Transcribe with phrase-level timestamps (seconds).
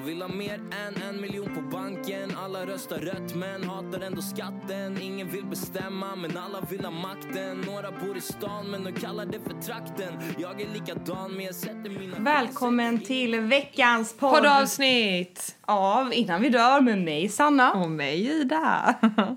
[0.00, 4.22] De vill ha mer än en miljon på banken Alla röstar rött men hatar ändå
[4.22, 8.92] skatten Ingen vill bestämma men alla vill ha makten Några bor i stan men de
[8.92, 14.34] kallar det för trakten Jag är likadan men jag sätter mina Välkommen till veckans podd
[14.34, 15.56] Poddavsnitt!
[15.60, 17.72] av Innan vi dör med mig Sanna.
[17.72, 18.94] Och mig Ida.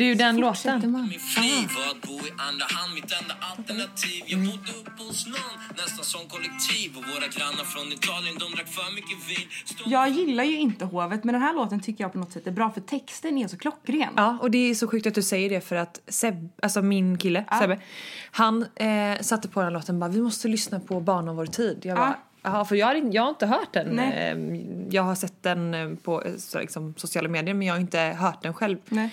[0.00, 0.80] Du, den låten.
[1.10, 5.26] Min fri var att bo i andra hand, mitt enda alternativ Jag bodde uppe hos
[5.26, 9.92] någon, nästan som kollektiv Och våra grannar från Italien, de drack för mycket vin Stod
[9.92, 12.50] Jag gillar ju inte hovet men den här låten tycker jag på något sätt är
[12.50, 14.12] bra för texten är så klockren.
[14.16, 17.18] Ja, och det är så sjukt att du säger det för att Seb, alltså min
[17.18, 17.80] kille Sebbe,
[18.30, 21.46] han eh, satte på den låten och bara vi måste lyssna på Barn av vår
[21.46, 21.78] tid.
[21.82, 23.86] Jag bara, Jaha, för jag har, in- jag har inte hört den.
[23.88, 24.30] Nej.
[24.30, 24.36] Eh,
[24.94, 27.98] Jag har sett den eh, på eh, så liksom, sociala medier men jag har inte
[28.00, 28.78] hört den själv.
[28.88, 29.10] Nej.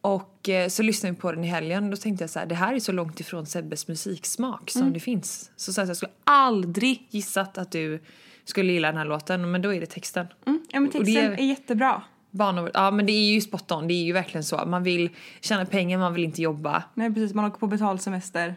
[0.00, 2.46] Och eh, så lyssnade vi på den i helgen och då tänkte jag så här,
[2.46, 5.50] det här är så långt ifrån Sebbes musiksmak som det finns.
[5.56, 8.02] Så, så här, jag skulle aldrig gissat att du
[8.44, 10.26] skulle gilla den här låten men då är det texten.
[10.46, 10.60] Mm.
[10.68, 12.02] Ja men texten är- är jättebra.
[12.30, 14.64] Barn ja men det är ju spot on, det är ju verkligen så.
[14.66, 15.10] Man vill
[15.40, 16.82] tjäna pengar, man vill inte jobba.
[16.94, 18.54] Nej precis, man åker på betald semester.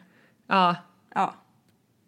[0.48, 0.76] Ja,
[1.16, 1.34] Ja,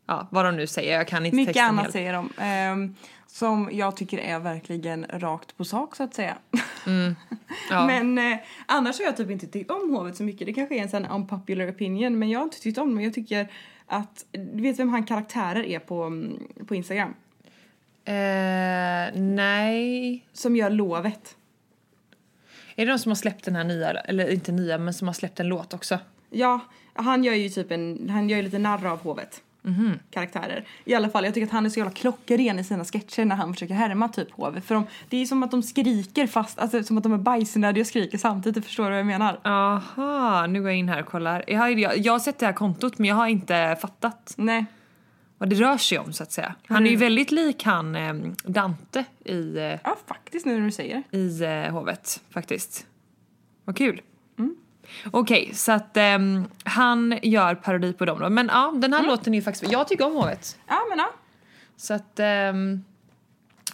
[0.06, 1.94] ja vad de nu säger, jag kan inte mycket texten annat helt.
[1.94, 2.30] säger de.
[2.38, 2.96] Ehm,
[3.28, 6.38] som jag tycker är verkligen rakt på sak så att säga.
[7.70, 7.88] Ja.
[7.88, 10.48] Men eh, annars har jag typ inte tyckt om hovet så mycket.
[10.48, 13.04] Det kanske är en sån unpopular opinion men jag har inte tyckt om det.
[13.04, 13.48] Jag tycker
[13.88, 17.14] att, du vet vem han karaktärer är på, mm, på Instagram?
[18.06, 20.26] Eh, nej.
[20.34, 21.36] Som gör lovet.
[22.76, 25.14] Är det de som har släppt den här nya, eller inte nya, men som har
[25.14, 26.00] släppt en låt också?
[26.30, 26.60] Ja,
[26.94, 29.42] han gör ju typ en, han gör ju lite narr av hovet.
[30.10, 30.68] Karaktärer.
[30.86, 33.36] I alla fall, jag tycker att han är så jävla klockren i sina sketcher när
[33.36, 34.66] han försöker härma typ hovet.
[34.66, 37.82] För de, det är som att de skriker fast, alltså som att de är bajsnödiga
[37.82, 38.66] och skriker samtidigt.
[38.66, 39.40] Förstår du vad jag menar?
[39.44, 41.44] Aha, nu går jag in här och kollar.
[41.48, 44.66] Jag har, jag, jag har sett det här kontot men jag har inte fattat Nej.
[45.38, 46.56] vad det rör sig om så att säga.
[46.68, 48.14] Han är ju väldigt lik han eh,
[48.46, 52.86] Dante i, eh, Ja, faktiskt nu när du säger i eh, hovet faktiskt.
[53.66, 54.02] Vad kul.
[55.12, 58.30] Okej, så att ehm, han gör parodi på dem då.
[58.30, 60.58] Men ja, den här låten är ju faktiskt, jag tycker om hovet.
[60.68, 61.10] Ja, men ja.
[61.78, 62.84] Så att, ehm,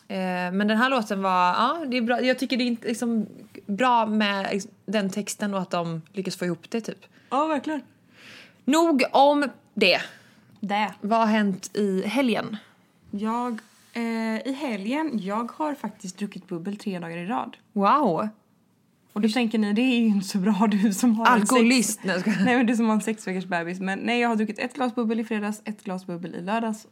[0.08, 0.18] eh,
[0.52, 2.22] men den här låten var, ja det är bra.
[2.22, 3.28] Jag tycker det är inte liksom
[3.66, 7.06] bra med liksom, den texten och att de lyckas få ihop det typ.
[7.30, 7.82] Ja, verkligen.
[8.66, 10.02] Nog om det.
[10.60, 10.94] Det.
[11.02, 12.58] Vad har hänt i helgen?
[13.12, 13.60] Jag,
[13.94, 17.58] eh, i helgen, jag har faktiskt druckit bubbel tre dagar i rad.
[17.74, 18.30] Wow!
[19.14, 22.00] Och då tänker ni, det är ju inte så bra du som har en Alkoholist!
[22.02, 23.80] Sex, Nej, men du som har en sex veckors bebis.
[23.80, 26.88] Men nej, jag har druckit ett glas bubbel i fredags, ett glas bubbel i lördags.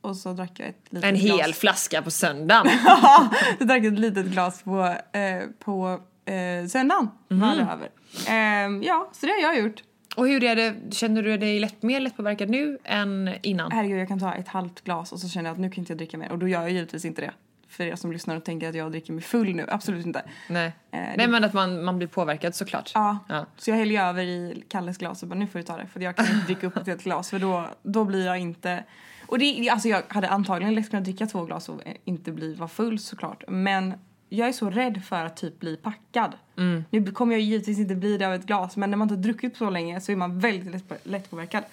[0.00, 1.40] Och så drack jag ett litet En glas.
[1.40, 2.66] hel flaska på söndagen.
[3.58, 7.08] jag drack ett litet glas på, eh, på eh, söndagen.
[7.28, 7.88] Det över.
[8.28, 9.82] Ehm, ja, så det har jag gjort.
[10.16, 13.72] Och hur är det, känner du dig lätt, mer lättpåverkad nu än innan?
[13.72, 15.92] Herregud, jag kan ta ett halvt glas och så känner jag att nu kan inte
[15.92, 16.32] jag dricka mer.
[16.32, 17.32] Och då gör jag givetvis inte det.
[17.76, 19.66] För er som lyssnar och tänker att jag dricker mig full nu.
[19.68, 20.22] Absolut inte.
[20.48, 20.66] Nej.
[20.90, 22.90] Eh, Nej men att man, man blir påverkad såklart.
[22.94, 23.18] Ja.
[23.28, 23.46] Ja.
[23.56, 26.00] Så jag häller över i Kalles glas och bara nu får du ta det för
[26.00, 28.84] jag kan inte dricka upp ett helt glas för då, då blir jag inte...
[29.26, 32.68] Och det, alltså jag hade antagligen lätt kunnat dricka två glas och inte bli vara
[32.68, 33.94] full såklart men
[34.28, 36.32] jag är så rädd för att typ bli packad.
[36.90, 39.22] Nu kommer jag givetvis inte bli det av ett glas men när man inte har
[39.22, 41.64] druckit så länge så är man väldigt lätt, lättpåverkad.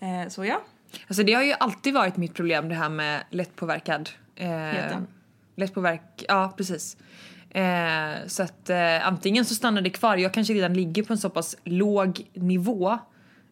[0.00, 0.60] Eh, så ja.
[1.08, 4.10] Alltså det har ju alltid varit mitt problem det här med lättpåverkad.
[4.36, 4.98] Eh.
[5.56, 6.96] Lättpåverk, ja precis.
[7.50, 11.18] Eh, så att eh, antingen så stannar det kvar, jag kanske redan ligger på en
[11.18, 12.98] så pass låg nivå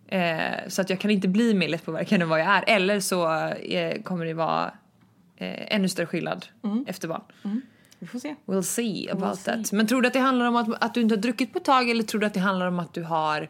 [0.08, 2.64] eh, så att jag kan inte bli mer lättpåverkad än vad jag är.
[2.66, 4.72] Eller så eh, kommer det vara
[5.36, 6.46] eh, ännu större skillnad
[6.86, 7.22] efter barn.
[7.98, 8.34] Vi får se.
[8.46, 9.44] We'll see about see.
[9.44, 9.72] that.
[9.72, 11.64] Men tror du att det handlar om att, att du inte har druckit på ett
[11.64, 13.48] tag eller tror du att det handlar om att du har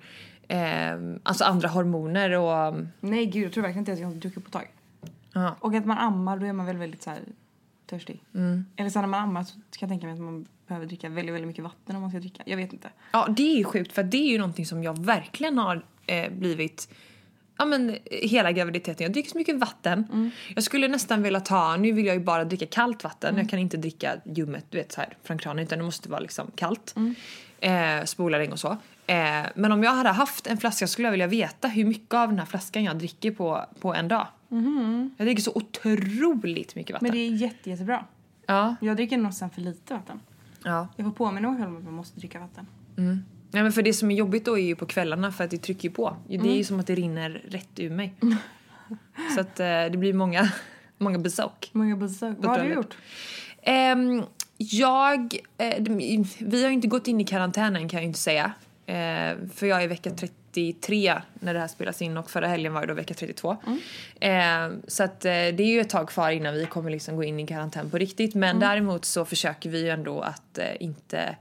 [0.49, 0.93] eh,
[1.23, 2.75] alltså andra hormoner och...
[3.01, 4.69] Nej gud jag tror verkligen inte att jag har druckit på ett tag.
[5.35, 5.57] Ja.
[5.61, 7.21] Och att man ammar då är man väl väldigt så här
[7.93, 8.23] törstig.
[8.77, 11.35] Eller så när man ammar så kan jag tänka mig att man behöver dricka väldigt,
[11.35, 12.43] väldigt mycket vatten om man ska dricka.
[12.47, 12.91] Jag vet inte.
[13.13, 16.33] Ja, det är ju sjukt för det är ju någonting som jag verkligen har eh,
[16.33, 16.89] blivit
[17.57, 17.97] Ja men eh,
[18.29, 20.31] hela graviditeten, jag dricker så mycket vatten.
[20.55, 23.37] Jag skulle nästan vilja ta, nu vill jag ju bara dricka kallt vatten.
[23.37, 26.21] Jag kan inte dricka ljummet du vet så här från kranen utan det måste vara
[26.21, 26.95] liksom kallt.
[27.61, 28.77] Eh, spola regn och så.
[29.07, 32.29] Eh, men om jag hade haft en flaska skulle jag vilja veta hur mycket av
[32.29, 34.27] den här flaskan jag dricker på, på en dag.
[35.17, 37.09] Jag dricker så otroligt mycket vatten.
[37.09, 38.05] Men det är jätte, jättebra.
[38.47, 40.21] Ja, Jag dricker sen för lite vatten.
[40.65, 40.89] ja.
[40.97, 42.67] Jag får påminna mig själv om att man måste dricka vatten.
[43.55, 45.59] Nej men för det som är jobbigt då är ju på kvällarna för att det
[45.59, 46.17] trycker ju på.
[46.29, 46.53] Det är Mm.
[46.53, 48.15] ju som att det rinner rätt ur mig.
[49.35, 50.53] Så att eh, det blir många,
[50.99, 51.71] många besök.
[51.73, 52.37] Många besök.
[52.39, 52.97] Vad har du gjort?
[53.63, 54.23] Ehm,
[54.57, 55.83] jag, eh,
[56.39, 58.53] vi har ju inte gått in i karantänen kan jag ju inte säga.
[58.87, 60.11] Eh, för jag är vecka
[60.55, 63.57] 33 när det här spelas in och förra helgen var det då vecka 32.
[64.21, 64.33] Eh,
[64.89, 67.41] så att eh, det är ju ett tag kvar innan vi kommer liksom gå in
[67.41, 68.35] i karantän på riktigt.
[68.35, 71.37] Men däremot så försöker vi ju ändå att eh, inte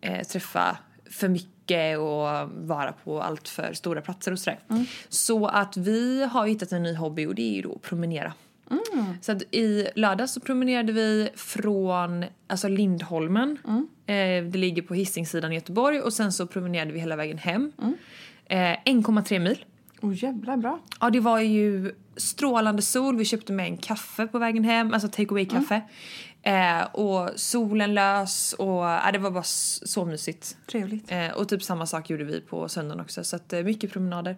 [0.00, 0.78] eh, träffa
[1.10, 4.58] för mycket och vara på allt för stora platser och sådär.
[5.08, 8.32] Så att vi har hittat en ny hobby och det är ju då att promenera.
[9.20, 13.58] Så att i lördag så promenerade vi från alltså Lindholmen.
[14.06, 17.72] Eh, det ligger på Hisingssidan i Göteborg och sen så promenerade vi hela vägen hem.
[18.50, 19.64] Eh, 1,3 mil.
[20.00, 20.78] Oh jävlar bra.
[21.00, 23.16] Ja, det var ju strålande sol.
[23.16, 25.82] Vi köpte med en kaffe på vägen hem, alltså take away kaffe.
[26.42, 30.56] Eh, och solen lös och ja, det var bara så mysigt.
[30.70, 31.12] Trevligt.
[31.12, 33.24] Eh, och typ samma sak gjorde vi på söndagen också.
[33.24, 34.36] Så att, eh, mycket promenader.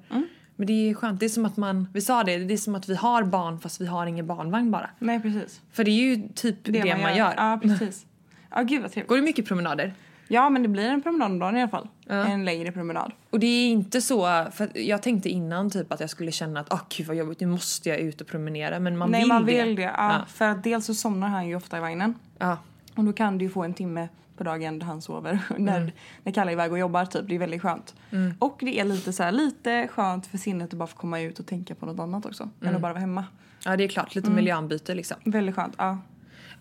[0.56, 1.20] Men det är skönt.
[1.20, 3.60] Det är som att man, vi sa det, det är som att vi har barn
[3.60, 4.90] fast vi har ingen barnvagn bara.
[4.98, 5.60] Nej precis.
[5.72, 7.34] För det är ju typ det, man, gör.
[7.36, 8.06] Ja precis.
[8.50, 9.08] Ja gud vad trevligt.
[9.08, 9.94] Går det mycket promenader?
[10.32, 11.88] Ja men det blir en promenad om dagen i alla fall.
[12.06, 12.14] Ja.
[12.14, 13.12] En längre promenad.
[13.31, 16.73] Och det är inte så, för jag tänkte innan typ att jag skulle känna att
[16.73, 18.79] åh gud vad jobbigt, nu måste jag ut och promenera.
[18.79, 19.64] Men man Nej vill man det.
[19.64, 19.82] vill det.
[19.82, 20.25] Ja, Ja.
[20.29, 22.14] För att dels så somnar han ju ofta i vagnen.
[22.38, 22.58] Ja.
[22.94, 25.38] Och då kan du ju få en timme på dagen där han sover.
[25.58, 25.93] när,
[26.23, 27.29] när Kalle är iväg och jobbar typ.
[27.29, 27.94] Det är väldigt skönt.
[28.38, 31.38] Och det är lite så här, lite skönt för sinnet att bara få komma ut
[31.40, 32.49] och tänka på något annat också.
[32.62, 33.25] Än att bara vara hemma.
[33.64, 34.14] ja, det är klart.
[34.14, 35.17] Lite miljöombyte liksom.
[35.25, 35.75] Väldigt skönt.
[35.79, 35.99] Ja.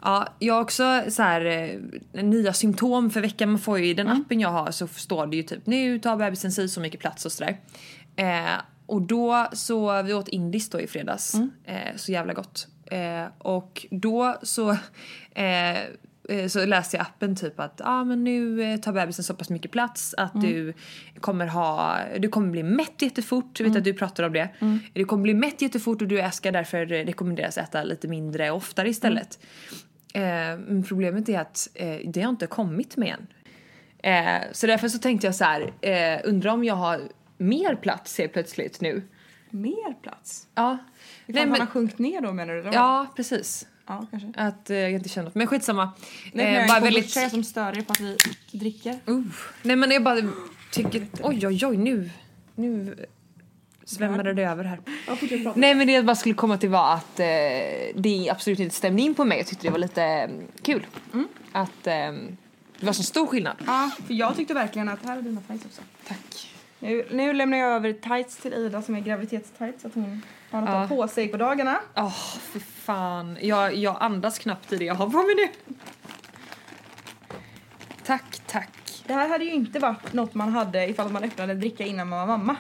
[0.02, 1.46] Ja, jag har också så här,
[2.14, 3.50] eh, nya symptom för veckan.
[3.50, 6.18] Man får ju i den appen jag har så står det ju typ nu tar
[6.18, 7.58] bebisen sig så mycket plats och sådär.
[8.16, 11.36] Eh, och då så, vi åt indiskt då i fredags.
[11.66, 12.68] Eh, så jävla gott.
[12.86, 14.72] Eh, och då så
[15.36, 15.80] eh,
[16.30, 19.72] eh, så läste jag appen typ att ah, men nu tar bebisen så pass mycket
[19.72, 20.74] plats att du
[21.20, 23.60] kommer ha, du kommer bli mätt jättefort.
[23.60, 24.50] Jag vet att du pratar om det.
[24.94, 29.40] Du kommer bli mätt jättefort och du ska därför rekommenderas äta lite mindre oftare istället.
[30.14, 30.22] Eh,
[30.68, 33.28] men problemet är att eh, det har inte kommit med än.
[34.04, 37.02] Eh, så därför så tänkte jag så här, eh, undrar om jag har
[37.38, 39.02] mer plats helt plötsligt nu.
[39.50, 40.48] Mer plats?
[40.56, 40.78] Ja.
[41.26, 42.60] Ifall Nej, han har men, sjunkit ner då menar du?
[42.60, 43.68] eller ja, precis.
[43.88, 44.32] Ja kanske.
[44.36, 45.36] Att eh, jag inte känner något.
[45.36, 45.92] Men skitsamma.
[46.34, 47.18] Nej, Eh, men bara jag väldigt...
[47.18, 47.32] väldigt...
[47.32, 48.18] som stör er på att vi
[48.52, 49.00] dricker.
[49.10, 49.24] Uh.
[49.62, 50.18] Nej men jag bara
[50.72, 52.10] tycker, oj oj oj nu,
[52.56, 52.96] nu
[53.96, 54.80] svämmade det över här.
[55.56, 57.26] Nej men det jag bara skulle komma till var att eh,
[57.96, 59.38] det absolut inte stämde in på mig.
[59.38, 60.86] Jag tyckte det var lite mm, kul.
[61.52, 61.94] Att eh,
[62.80, 63.56] det var så stor skillnad.
[63.66, 65.82] Ja, för jag tyckte verkligen att här är dina tights också.
[66.08, 66.48] Tack.
[66.80, 70.22] Nu, nu lämnar jag över tights till Ida som är graviditetstights så att hon
[70.52, 70.88] har något Ja.
[70.88, 71.80] på sig på dagarna.
[71.96, 73.38] Åh, för fan.
[73.42, 75.76] Jag, jag andas knappt i det jag har på mig nu.
[78.06, 79.04] Tack, tack.
[79.08, 82.10] Det här hade ju inte varit något man hade ifall man öppnade en dricka innan
[82.10, 82.56] man var mamma.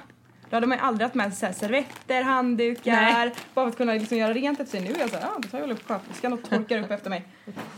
[0.51, 3.33] Då hade man ju aldrig haft med sig så här servetter, handdukar, Nej.
[3.53, 4.89] bara för att kunna liksom göra rent efter sig.
[4.89, 7.09] Nu är jag såhär, ja då tar jag väl upp sköterskan och torkar upp efter
[7.09, 7.25] mig.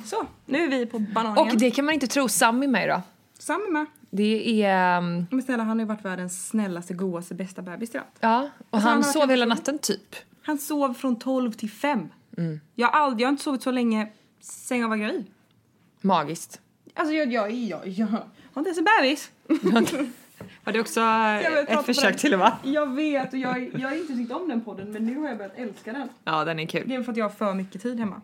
[0.06, 1.38] Så, nu är vi på bananen.
[1.38, 2.28] Och det kan man inte tro.
[2.30, 3.02] Sam är med då.
[3.40, 3.86] Samma med.
[4.10, 4.98] Det är...
[4.98, 8.04] um, Men snälla, han har ju varit världens snällaste, godaste, bästa bebis jag.
[8.20, 10.16] Ja, och Alltså, han han sov varit hela natten typ.
[10.44, 12.10] Han sov från 12 till 5.
[12.38, 12.60] Mm.
[12.76, 14.08] Jag, har aldrig, jag har inte sovit så länge
[14.42, 15.26] sen jag var gravid.
[16.02, 16.62] Magiskt.
[16.94, 18.26] Alltså jag, jag, jag, jag har
[18.58, 19.32] inte ens en bebis.
[20.64, 22.58] Var det också prata ett försök till va?
[22.64, 25.38] Jag vet och jag, jag har inte tyckt om den podden men nu har jag
[25.38, 26.10] börjat älska den.
[26.24, 26.84] Ja, den är kul.
[26.86, 28.22] Det är för att jag har för mycket tid hemma.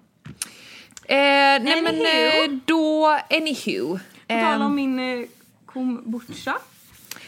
[1.05, 1.15] Eh,
[1.63, 3.97] nej men eh, då, anywho.
[4.27, 5.25] På tal Eh, om min eh,
[5.65, 6.55] kombucha.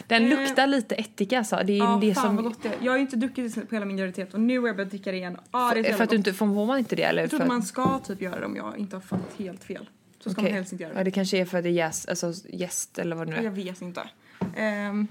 [0.06, 1.60] den eh, luktar lite ättika alltså.
[1.64, 2.36] Det är Ja, det som...
[2.36, 2.74] vad gott det är.
[2.80, 5.10] Jag har ju inte druckit på hela min graviditet och nu har jag börjat dricka
[5.10, 5.36] det igen.
[5.50, 7.22] Ah, det är för jävla att du inte, får man inte det eller?
[7.22, 9.64] Jag tror för, att man ska typ göra det om jag inte har fått helt
[9.64, 9.88] fel.
[10.20, 10.50] Så ska Okej.
[10.52, 11.00] man helst inte göra det.
[11.00, 13.38] Ja, det kanske är för att det är jäst, alltså jäst eller vad det nu
[13.38, 13.42] är.
[13.42, 14.02] Jag vet inte.
[14.56, 15.06] Ehm,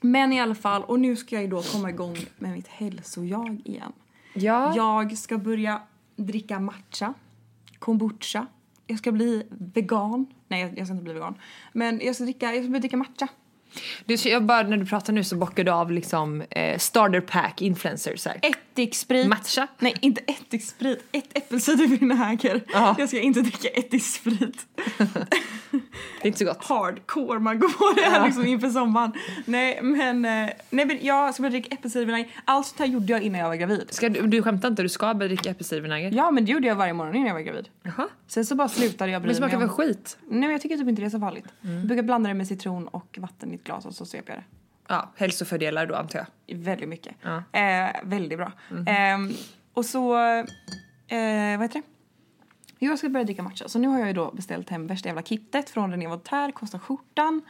[0.00, 3.60] men i alla fall, och nu ska jag ju då komma igång med mitt hälsojag
[3.64, 3.92] igen.
[4.34, 4.76] Ja.
[4.76, 5.82] Jag ska börja
[6.16, 7.14] dricka matcha,
[7.78, 8.46] kombucha.
[8.86, 10.26] Jag ska bli vegan.
[10.48, 11.34] Nej, jag ska inte bli vegan.
[11.72, 13.28] Men jag ska, dricka, jag ska börja dricka matcha.
[14.04, 17.62] Du, jag bara, när du pratar nu så bockar du av liksom eh, starter pack
[17.62, 18.38] influencers här.
[18.42, 19.26] Ättiksprit.
[19.26, 19.66] Matcha.
[19.78, 21.04] Nej, inte ättiksprit.
[21.12, 22.60] Ett äppelcidervinäger.
[22.72, 22.96] Ja.
[22.98, 24.66] Jag ska inte dricka ättiksprit.
[26.22, 26.64] Det är inte så gott.
[26.64, 29.12] Hardcore man går på det här liksom inför sommaren.
[29.44, 32.30] Nej, men, eh, nej, men jag ska börja dricka äppelcidervinäger.
[32.44, 33.86] Allt sånt här gjorde jag innan jag var gravid.
[33.90, 36.10] Ska du, du skämtar inte, du ska börja dricka äppelcidervinäger?
[36.12, 37.68] Ja, men det gjorde jag varje morgon innan jag var gravid.
[37.82, 38.08] Jaha.
[38.26, 40.18] Sen så bara slutade jag bry Men det mig smakar väl skit?
[40.28, 41.46] Nej, jag tycker typ inte det är så farligt.
[41.60, 44.38] Jag brukar blanda det med citron och vatten i ett glas och så sveper jag
[44.42, 44.44] det.
[44.88, 46.56] Ja, hälsofördelar då antar jag.
[46.56, 47.14] Väldigt mycket.
[47.22, 47.58] Ja.
[47.60, 48.52] Eh, väldigt bra.
[48.86, 49.32] Ehm,
[49.74, 50.14] och så,
[51.06, 51.82] eh, vad heter det?
[52.78, 53.68] Jo, jag ska börja dricka matcha.
[53.68, 56.78] Så nu har jag ju då beställt hem värsta jävla kittet från René Voltaire, kostar
[56.78, 57.42] skjortan.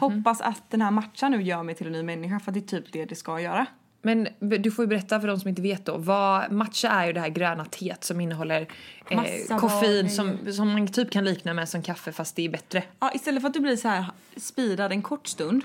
[0.00, 2.80] Hoppas att den här matchan nu gör mig till en ny människa för det är
[2.80, 3.66] typ det det ska göra.
[4.02, 5.96] Men du får ju berätta för de som inte vet då.
[5.96, 8.66] Vad, matcha är ju det här gröna teet som innehåller
[9.10, 12.82] eh, koffein som, som man typ kan likna med som kaffe fast det är bättre.
[13.00, 14.04] Ja, istället för att du blir så här
[14.36, 15.62] speedad en kort stund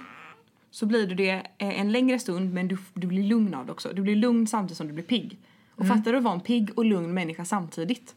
[0.71, 3.71] så blir du det eh, en längre stund men du, du blir lugn av det
[3.71, 3.89] också.
[3.93, 5.37] Du blir lugn samtidigt som du blir pigg.
[5.75, 8.15] Och fattar du att vara en pigg och lugn människa samtidigt?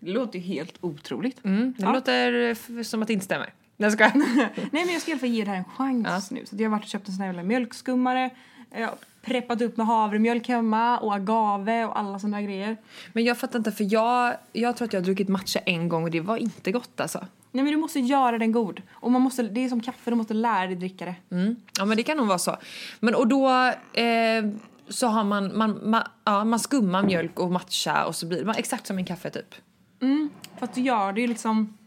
[0.00, 1.44] Det låter ju helt otroligt.
[1.44, 1.92] Mm, det Ja.
[1.92, 3.52] låter f- som att det inte stämmer.
[3.76, 4.08] Jag ska.
[4.14, 6.46] Nej men jag ska i alla fall ge det här en chans nu.
[6.46, 8.30] Så jag har varit och köpt en sån här jävla mjölkskummare.
[8.70, 12.76] Jag har preppat upp med havremjölk hemma och agave och alla här grejer.
[13.12, 16.02] Men jag fattar inte för jag, jag tror att jag har druckit matcha en gång
[16.02, 17.26] och det var inte gott alltså.
[17.52, 18.82] Nej men du måste göra den god.
[18.90, 21.14] Och man måste, det är som kaffe, du måste lära dig dricka det.
[21.30, 21.56] Mm.
[21.78, 22.56] Ja men det kan nog vara så.
[23.00, 23.48] Men och då
[23.92, 24.44] eh,
[24.88, 28.52] så har man, man, man, ja, man skummar mjölk och matcha och så blir det
[28.52, 29.54] exakt som en kaffe typ.
[30.00, 30.30] Mm.
[30.58, 31.78] Fast du gör det ju liksom...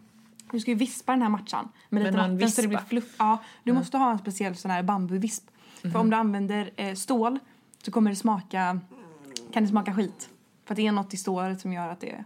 [0.51, 3.15] Du ska ju vispa den här matchan med lite vatten så det blir fluff.
[3.17, 5.50] Ja, du måste ha en speciell sån här bambuvisp.
[5.81, 7.39] För om du använder eh, stål
[7.83, 8.79] så kommer det smaka...
[9.53, 10.29] Kan det smaka skit.
[10.65, 12.23] För det är något i stålet som gör att det...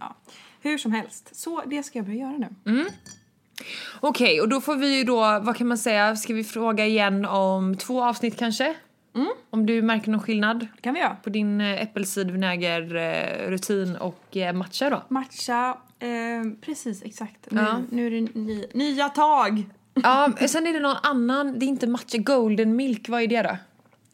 [0.00, 0.14] Ja.
[0.60, 1.36] Hur som helst.
[1.36, 2.86] Så det ska jag börja göra nu.
[4.00, 7.24] Okej och då får vi ju då, vad kan man säga, ska vi fråga igen
[7.24, 8.74] om två avsnitt kanske?
[9.50, 11.16] Om du märker någon skillnad kan vi göra.
[11.22, 15.02] på din eh, äppelcidervinäger-rutin och eh, matcha då?
[15.08, 15.78] Matcha.
[15.98, 16.08] Eh,
[16.60, 17.50] precis, exakt.
[17.50, 17.80] Nu, Ja.
[17.90, 19.64] nu är det ny, nya tag.
[20.02, 23.42] Ja, sen är det någon annan, det är inte matcha, golden milk, vad är det
[23.42, 23.56] då?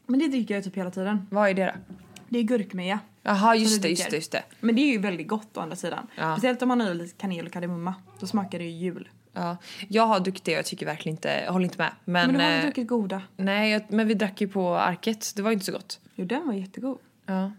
[0.06, 1.26] Men det dricker jag typ hela tiden.
[1.30, 1.94] Vad är det då?
[2.28, 2.98] Det är gurkmeja.
[3.22, 4.42] Jaha, just det, just det, just det.
[4.60, 6.06] Men det är ju väldigt gott å andra sidan.
[6.16, 6.32] Ja.
[6.34, 7.94] Speciellt om man har lite kanel och kardemumma.
[8.20, 9.08] Då smakar det ju jul.
[9.32, 9.56] Ja,
[9.88, 11.92] jag har druckit det jag tycker verkligen inte, jag håller inte med.
[12.04, 13.22] Men, Men du har eh, inte druckit goda?
[13.36, 16.00] nej, jag, men vi drack ju på arket, det var ju inte så gott.
[16.14, 16.98] Jo, den var jättegod.
[17.26, 17.52] Ja.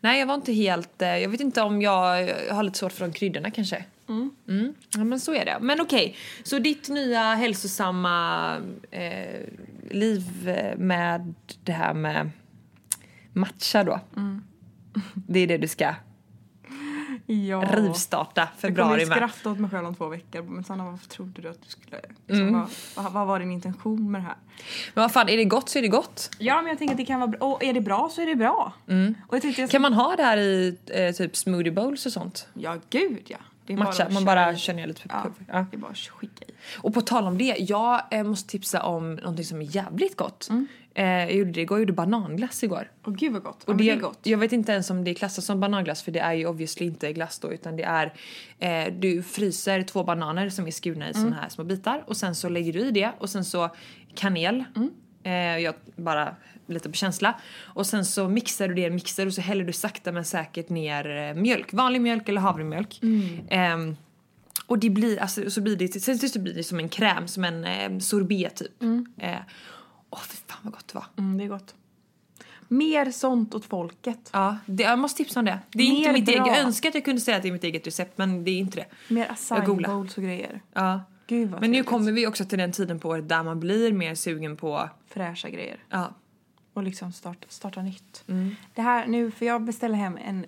[0.00, 2.92] Nej, jag var inte helt, eh, jag vet inte om jag, jag har lite svårt
[2.92, 3.84] för de kryddorna kanske.
[4.08, 4.74] Mm.
[4.90, 5.58] Ja, men så är det.
[5.60, 8.56] Men okej, så ditt nya hälsosamma
[8.90, 9.40] eh,
[9.90, 10.22] liv
[10.76, 11.34] med
[11.64, 12.30] det här med
[13.32, 14.00] matcha då.
[15.14, 15.94] Det är det du ska
[17.26, 17.60] Ja.
[17.72, 19.16] rivstarta Jag kommer februari med.
[19.16, 20.42] skratta åt mig själv om två veckor.
[20.42, 21.96] Men Sanna, varför trodde du att du skulle...
[22.26, 22.52] Liksom, Mm.
[22.52, 22.68] vad,
[23.04, 24.36] vad, vad var din intention med det här?
[24.94, 26.30] Men vad fan, är det gott så är det gott.
[26.38, 27.40] Ja, men jag tänker att det kan vara bra.
[27.40, 28.72] Och är det bra så är det bra.
[29.28, 29.58] Och jag.
[29.58, 29.70] Jag...
[29.70, 32.48] Kan man ha det här i eh, typ smoothie bowls och sånt?
[32.54, 33.38] Ja, gud ja.
[33.68, 35.44] Matcha, man bara känner ner lite Ja, pulver.
[35.58, 35.66] Ja.
[35.70, 36.50] det är bara att skicka i.
[36.78, 40.48] Och på tal om det, jag eh, måste tipsa om någonting som är jävligt gott.
[40.94, 42.90] Eh, jag gjorde det igår, jag gjorde bananglass igår.
[43.06, 43.64] Åh gud vad gott.
[43.64, 44.18] Och ja, det, det gott.
[44.22, 46.86] Jag vet inte ens om det är klassat som bananglass för det är ju obviously
[46.86, 48.12] inte glass då utan det är
[48.58, 51.22] eh, du fryser två bananer som är skurna i Mm.
[51.22, 53.70] såna här små bitar och sen så lägger du i det och sen så
[54.14, 54.64] kanel.
[54.76, 54.90] Mm.
[55.26, 57.34] Eh, jag bara lite på känsla.
[57.64, 60.24] Och sen så mixar du det i en mixer och så häller du sakta men
[60.24, 61.72] säkert ner eh, mjölk.
[61.72, 62.98] Vanlig mjölk eller havremjölk.
[63.02, 63.46] Mm.
[63.48, 63.96] Ehm,
[64.66, 67.44] och det blir, alltså, så blir det, sen slut blir det som en kräm, som
[67.44, 68.82] en eh, sorbet typ.
[69.18, 69.36] Eh,
[70.10, 71.06] Åh fy fan vad gott det var.
[71.18, 71.74] Mm, det är gott.
[72.68, 74.30] Mer sånt åt folket.
[74.32, 75.58] Ja, det, jag måste tipsa om det.
[75.70, 77.52] Det är Mer inte mitt eget, jag önskar att jag kunde säga att det är
[77.52, 79.14] mitt eget recept men det är inte det.
[79.14, 80.60] Mer acai bowls och grejer.
[80.72, 81.00] Ja.
[81.26, 84.14] Gud Men nu kommer vi också till den tiden på året där man blir mer
[84.14, 85.78] sugen på, Fräscha grejer.
[85.90, 86.14] ja.
[86.72, 88.24] Och liksom starta, starta nytt.
[88.28, 88.56] Mm.
[88.74, 90.46] Det här nu, för jag beställde hem en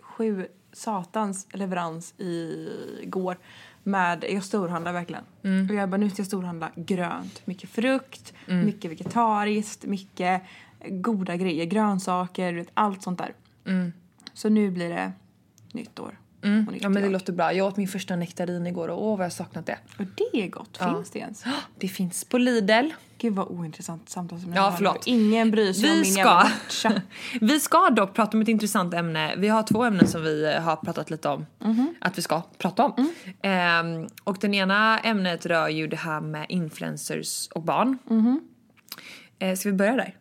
[0.00, 3.38] sju satans leverans igår
[3.82, 5.24] med, jag storhandlar verkligen.
[5.42, 5.70] Mm.
[5.70, 7.46] Och jag bara, nu ska jag storhandla grönt.
[7.46, 10.42] Mycket frukt, mycket vegetariskt, mycket
[10.88, 11.64] goda grejer.
[11.64, 13.34] Grönsaker, allt sånt där.
[14.34, 15.12] Så nu blir det
[15.72, 16.18] nytt år.
[16.42, 16.66] Mm.
[16.80, 17.12] Ja men det jag.
[17.12, 17.52] låter bra.
[17.52, 19.78] Jag åt min första nektarin igår och åh vad jag saknat det.
[19.98, 20.76] Och det är gott.
[20.80, 20.94] Ja.
[20.94, 21.44] Finns det ens?
[21.78, 22.88] Det finns på Lidl.
[23.18, 24.56] Gud vad ointressant samtalsämne.
[24.56, 24.76] Ja, jag har.
[24.76, 25.06] förlåt.
[25.06, 26.46] Ingen bryr sig om Vi min ska,
[26.82, 27.02] jävla
[27.40, 29.34] vi ska dock prata om ett intressant ämne.
[29.36, 31.46] Vi har två ämnen som vi har pratat lite om
[32.00, 33.12] att vi ska prata om.
[33.42, 37.98] Ehm, och den ena ämnet rör ju det här med influencers och barn.
[39.38, 40.14] Eh, ska vi börja där?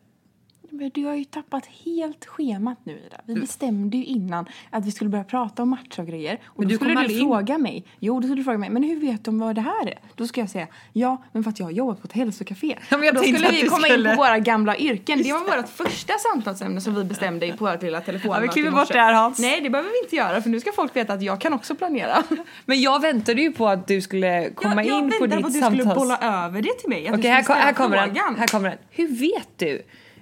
[0.73, 3.21] Men du har ju tappat helt schemat nu Ida.
[3.25, 6.39] Vi bestämde ju innan att vi skulle börja prata om matcha och grejer.
[6.45, 7.19] Och Men då du skulle du in.
[7.19, 7.85] fråga mig.
[7.99, 8.69] Jo, då skulle du fråga mig.
[8.69, 9.99] Men hur vet de vad det här är?
[10.15, 12.77] Då ska jag säga ja, men för att jag har jobbat på ett hälsokafé.
[12.89, 15.23] Ja, men jag då skulle vi komma skulle- in på våra gamla yrken.
[15.23, 18.53] Det var vårt första samtalsämne som vi bestämde i på vårt lilla telefonmöte Ja, vi
[18.53, 19.39] klipper bort det här, Hans.
[19.39, 21.75] Nej, det behöver vi inte göra för nu ska folk veta att jag kan också
[21.75, 22.23] planera.
[22.65, 25.41] Men jag väntade ju på att du skulle komma jag, jag in på väntade ditt
[25.41, 25.81] på att du samtals...
[25.81, 27.07] skulle bolla över det till mig.
[27.09, 28.35] Okej, du här, skulle här kommer den.
[28.37, 28.77] Här kommer den.
[28.89, 29.81] Hur vet du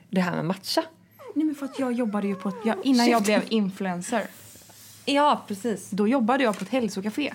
[0.09, 0.83] det här med matcha?
[1.35, 4.27] Nej, men för att jag jobbade ju på ett, jag, innan jag blev influencer.
[5.05, 5.89] Ja, precis.
[5.89, 7.33] Då jobbade jag på ett hälsokafé.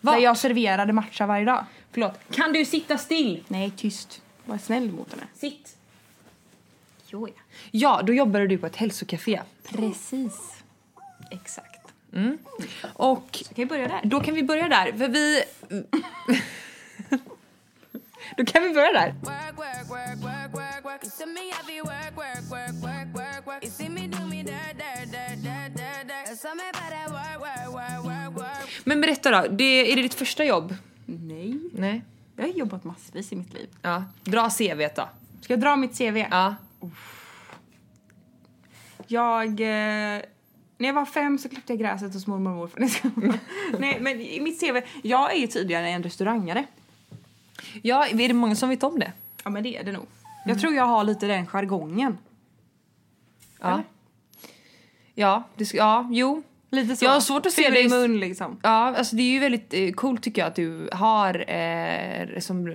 [0.00, 0.12] Va?
[0.12, 1.64] Där jag serverade matcha varje dag.
[1.92, 2.12] Förlåt.
[2.30, 3.44] Kan du sitta still?
[3.48, 4.22] Nej, tyst.
[4.44, 5.24] Var snäll mot henne.
[5.34, 5.76] Sitt.
[7.06, 7.34] Jo, ja.
[7.70, 9.40] Ja, då jobbade du på ett hälsokafé.
[9.68, 10.54] Precis.
[11.30, 11.92] Exakt.
[12.92, 14.00] Och Så kan vi börja där.
[14.04, 15.42] då kan vi börja där, för vi...
[18.36, 19.14] då kan vi börja där.
[28.84, 30.76] Men berätta då, det, är det ditt första jobb?
[31.06, 31.60] Nej.
[31.72, 32.02] Nej.
[32.36, 33.68] Jag har jobbat massvis i mitt liv.
[33.82, 34.04] Ja.
[34.24, 35.08] Dra CV då.
[35.40, 36.16] Ska jag dra mitt CV?
[36.30, 36.54] Ja.
[39.06, 39.48] Jag...
[39.48, 40.22] Eh,
[40.78, 42.80] när jag var fem så klippte jag gräset hos mormor och morfar.
[43.78, 44.80] Nej, men i mitt CV...
[45.02, 46.64] Jag är ju tidigare en restaurangare.
[47.82, 49.12] Ja, är det många som vet om det?
[49.44, 50.06] Ja, men det är det nog.
[50.44, 52.18] Jag tror jag har lite den jargongen.
[53.60, 53.66] Ja.
[53.72, 53.84] Eller?
[55.14, 56.42] Ja, det, ja, jo.
[56.70, 57.04] Lite så.
[57.04, 58.60] Jag har svårt att se i mun liksom.
[58.62, 62.66] Ja, alltså det är ju väldigt eh, coolt tycker jag att du har eh, som,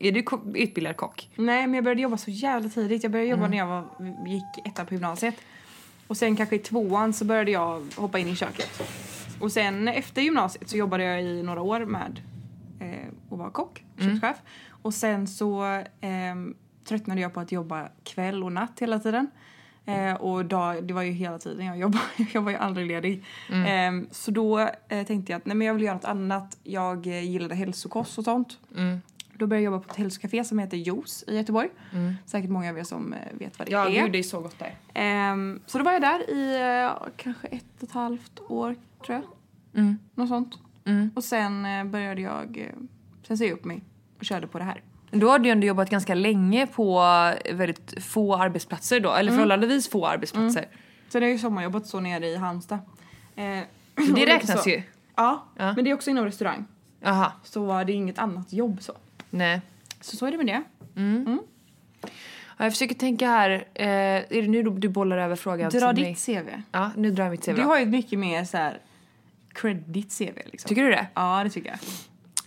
[0.00, 1.30] är du ko- utbildad kock?
[1.36, 3.02] Nej, men jag började jobba så jävla tidigt.
[3.02, 3.50] Jag började jobba Mm.
[3.50, 3.84] när jag var,
[4.28, 5.34] gick ettan på gymnasiet.
[6.06, 8.82] Och sen kanske i tvåan så började jag hoppa in i köket.
[9.40, 12.20] Och sen efter gymnasiet så jobbade jag i några år med
[12.80, 14.20] eh, att vara kock, Mm.
[14.20, 14.36] kökschef.
[14.82, 15.64] Och sen så
[16.00, 16.34] eh,
[16.84, 19.30] tröttnade jag på att jobba kväll och natt hela tiden.
[19.86, 22.04] Eh, och dag, det var ju hela tiden jag jobbade.
[22.32, 23.24] Jag var ju aldrig ledig.
[23.50, 24.02] Mm.
[24.02, 26.58] Eh, så då eh, tänkte jag att nej, men jag vill göra något annat.
[26.62, 28.58] Jag eh, gillade hälsokost och sånt.
[28.76, 29.00] Mm.
[29.34, 31.68] Då började jag jobba på ett hälsocafé som heter Juice i Göteborg.
[32.26, 34.02] Säkert många av er som eh, vet vad det Ja, är.
[34.02, 34.74] gud det är så gott där.
[34.94, 38.76] Ehm, så då var jag där i eh, kanske ett och ett halvt år,
[39.06, 39.24] tror jag.
[39.82, 39.98] Mm.
[40.14, 40.54] Något sånt.
[40.84, 41.10] Mm.
[41.14, 42.72] Och sen började jag...
[43.26, 43.82] Sen sa jag upp mig
[44.24, 44.82] körde på det här.
[45.10, 47.00] Då har du ändå jobbat ganska länge på
[47.52, 50.64] väldigt få arbetsplatser då, eller förhållandevis få arbetsplatser.
[51.08, 52.78] Så det är ju sommarjobbat så nere i Halmstad.
[53.36, 53.44] Eh,
[54.14, 54.70] Det räknas så.
[54.70, 54.82] ju.
[55.16, 55.72] Ja, Ja.
[55.72, 56.64] men det är också inom restaurang.
[57.00, 58.92] Jaha, Så det är inget annat jobb så.
[59.30, 59.60] nej.
[60.00, 60.62] Så så är det med det.
[62.56, 66.02] Ja, jag försöker tänka här, eh, är det nu du bollar över frågan Dra till
[66.04, 66.12] mig?
[66.14, 66.62] ditt CV.
[66.72, 67.54] Ja, nu drar jag mitt CV.
[67.56, 68.80] Du har ju mycket mer så här
[69.52, 70.68] credit CV liksom.
[70.68, 71.06] Tycker du det?
[71.14, 71.78] Ja, det tycker jag.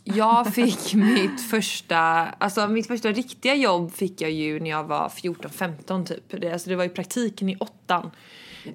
[0.04, 1.98] Jag fick mitt första,
[2.38, 6.42] alltså mitt första riktiga jobb fick jag ju när jag var 14-15 typ.
[6.42, 8.12] Det, alltså det var ju praktiken i åttan.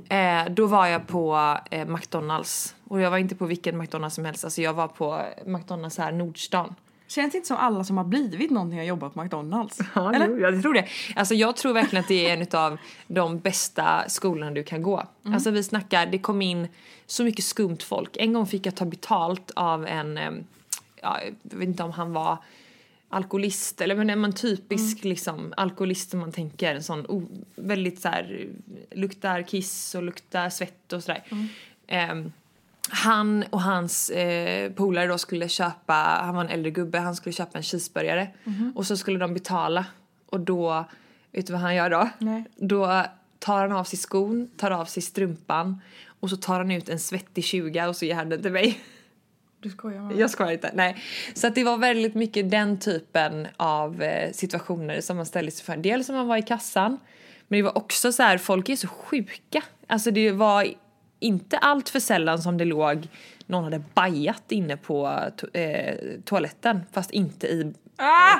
[0.09, 2.75] Eh, då var jag på eh, McDonalds.
[2.85, 6.13] Och jag var inte på vilken McDonalds som helst, alltså jag var på McDonalds här
[6.13, 6.75] Nordstan.
[7.09, 9.79] Känns inte som alla som har blivit någonting har jobbat på McDonalds.
[9.95, 10.39] Ja, Eller?
[10.39, 10.89] jag tror det.
[11.17, 15.03] Alltså jag tror verkligen att det är en av de bästa skolorna du kan gå.
[15.25, 16.69] Alltså vi snackar, det kom in
[17.07, 18.17] så mycket skumt folk.
[18.17, 20.19] En gång fick jag ta betalt av en,
[21.07, 22.39] ja, jag vet inte om han var
[23.09, 27.23] alkoholist eller men är man typisk liksom alkoholist som man tänker en sån o,
[27.57, 28.49] väldigt så här
[28.91, 31.23] luktar kiss och luktar svett och sådär.
[31.87, 32.33] Ehm,
[32.89, 37.33] han och hans eh, polare då skulle köpa, han var en äldre gubbe, han skulle
[37.33, 38.29] köpa en cheeseburgare.
[38.75, 39.87] Och så skulle de betala.
[40.27, 40.85] Och då,
[41.33, 42.09] vet du vad han gör då?
[42.19, 42.45] Nej.
[42.57, 43.05] Då
[43.39, 45.81] tar han av sig skon, tar av sig strumpan
[46.21, 48.81] och så tar han ut en svettig 20 och så ger han den till mig.
[49.67, 50.21] Du skojar med mig.
[50.21, 50.71] Jag skojar inte.
[50.75, 50.97] Nej.
[51.35, 55.65] Så att det var väldigt mycket den typen av eh, situationer som man ställde sig
[55.65, 55.77] för.
[55.77, 56.99] Dels som man var i kassan,
[57.49, 59.63] men det var också så här, folk är så sjuka.
[59.87, 60.67] Alltså det var
[61.21, 63.09] inte allt för sällan som det låg
[63.47, 68.39] någon hade bajat inne på to- eh, toaletten fast inte i Ah!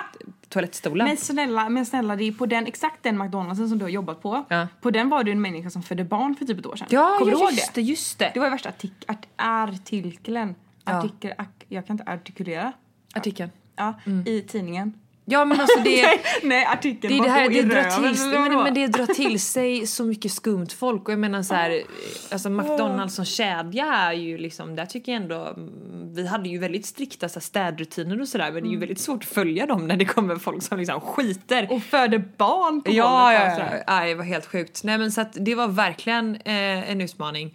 [0.49, 1.07] toalettstolen.
[1.07, 4.23] Men snälla, men snälla, det är på den, exakt den McDonaldsen som du har jobbat
[4.23, 4.45] på.
[4.49, 4.69] Ja.
[4.81, 6.87] På den var du en människa som födde barn för typ ett år sedan.
[6.91, 7.81] ja, Kommer ja just det?
[7.81, 8.31] det, just det.
[8.35, 10.55] Det var ju värsta artik art artikeln.
[10.87, 10.99] Ja.
[10.99, 11.33] Artikel,
[11.69, 12.73] jag kan inte artikulera.
[13.15, 13.51] Artikeln.
[13.77, 13.95] Ja,
[14.27, 14.95] i tidningen.
[15.29, 16.03] Ja men alltså det...
[16.03, 19.07] nej, nej, artikeln Det, är det, här, det, drar till, eller men, men det drar
[19.07, 21.83] till sig så mycket skumt folk och jag menar så här,
[22.33, 26.59] alltså McDonalds som kedja är ju liksom, där tycker jag ändå, mm, vi hade ju
[26.59, 29.67] väldigt strikta så här, städrutiner och sådär men det är ju väldigt svårt att följa
[29.67, 31.69] dem när det kommer folk som liksom skiter.
[31.71, 33.85] Och födde barn på ja, golvet, ja, alltså.
[33.87, 34.85] ja, det var helt sjukt.
[34.85, 37.55] Nej men så att det var verkligen eh, en utmaning.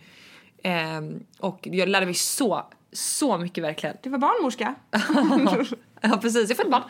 [0.64, 3.98] Ehm, och jag lärde mig så, så mycket verkligen.
[4.04, 4.76] Du var barnmorska.
[6.04, 6.84] Ja precis, jag födde barn.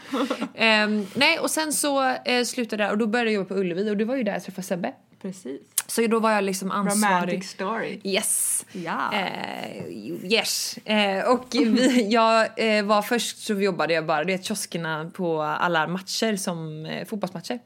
[0.56, 3.92] Ehm, nej och sen så eh, slutade jag och då började jag jobba på Ullevi
[3.92, 4.94] och det var ju där jag träffade Sebbe.
[5.22, 5.62] Precis.
[5.92, 7.14] Så då var jag liksom ansvarig.
[7.14, 8.00] Romantic story.
[8.04, 8.66] Yes.
[8.72, 9.14] Ja.
[9.14, 9.88] Eh,
[10.32, 10.78] yes.
[10.78, 15.42] Eh, och vi, jag eh, var först så jobbade jag bara, det är kioskerna på
[15.42, 17.60] alla matcher som eh, fotbollsmatcher.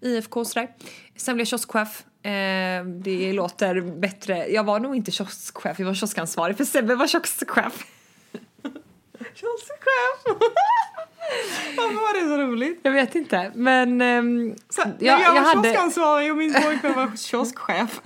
[0.00, 0.68] IFK och sådär.
[1.16, 2.04] Sen blev jag kioskchef.
[2.26, 4.46] Eh, det låter bättre.
[4.48, 7.84] Jag var nog inte kioskchef, jag var kioskansvarig för Sebbe var kioskchef.
[9.34, 10.36] Kioskchef!
[11.76, 12.80] Varför var det så roligt?
[12.82, 16.94] Jag vet inte, men ehm, Så, jag, jag, jag var hade, kioskansvarig och min pojkvän
[16.94, 18.00] var kioskchef.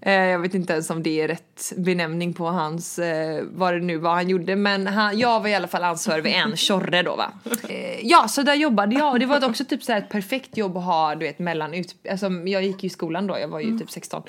[0.00, 3.80] eh, jag vet inte ens om det är rätt benämning på hans, eh, vad det
[3.80, 7.02] nu var han gjorde, men han, jag var i alla fall ansvarig vid en tjorre
[7.02, 7.32] då va.
[7.68, 10.76] Eh, ja, så där jobbade jag och det var också typ så ett perfekt jobb
[10.76, 13.60] att ha, du vet mellan ut, alltså jag gick ju i skolan då, jag var
[13.60, 14.22] ju typ 16.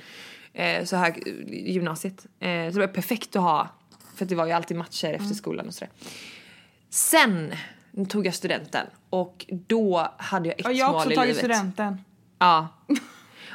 [0.54, 1.14] Eh, så här
[1.48, 2.20] gymnasiet.
[2.22, 2.28] Så
[2.74, 3.70] det var perfekt att ha,
[4.16, 5.90] för det var ju alltid matcher efter skolan och sådär.
[6.94, 7.54] Sen
[8.10, 11.36] tog jag studenten och då hade jag ett Och jag har mål också i tagit
[11.36, 11.56] livet.
[11.56, 11.98] studenten.
[12.40, 12.68] Ja.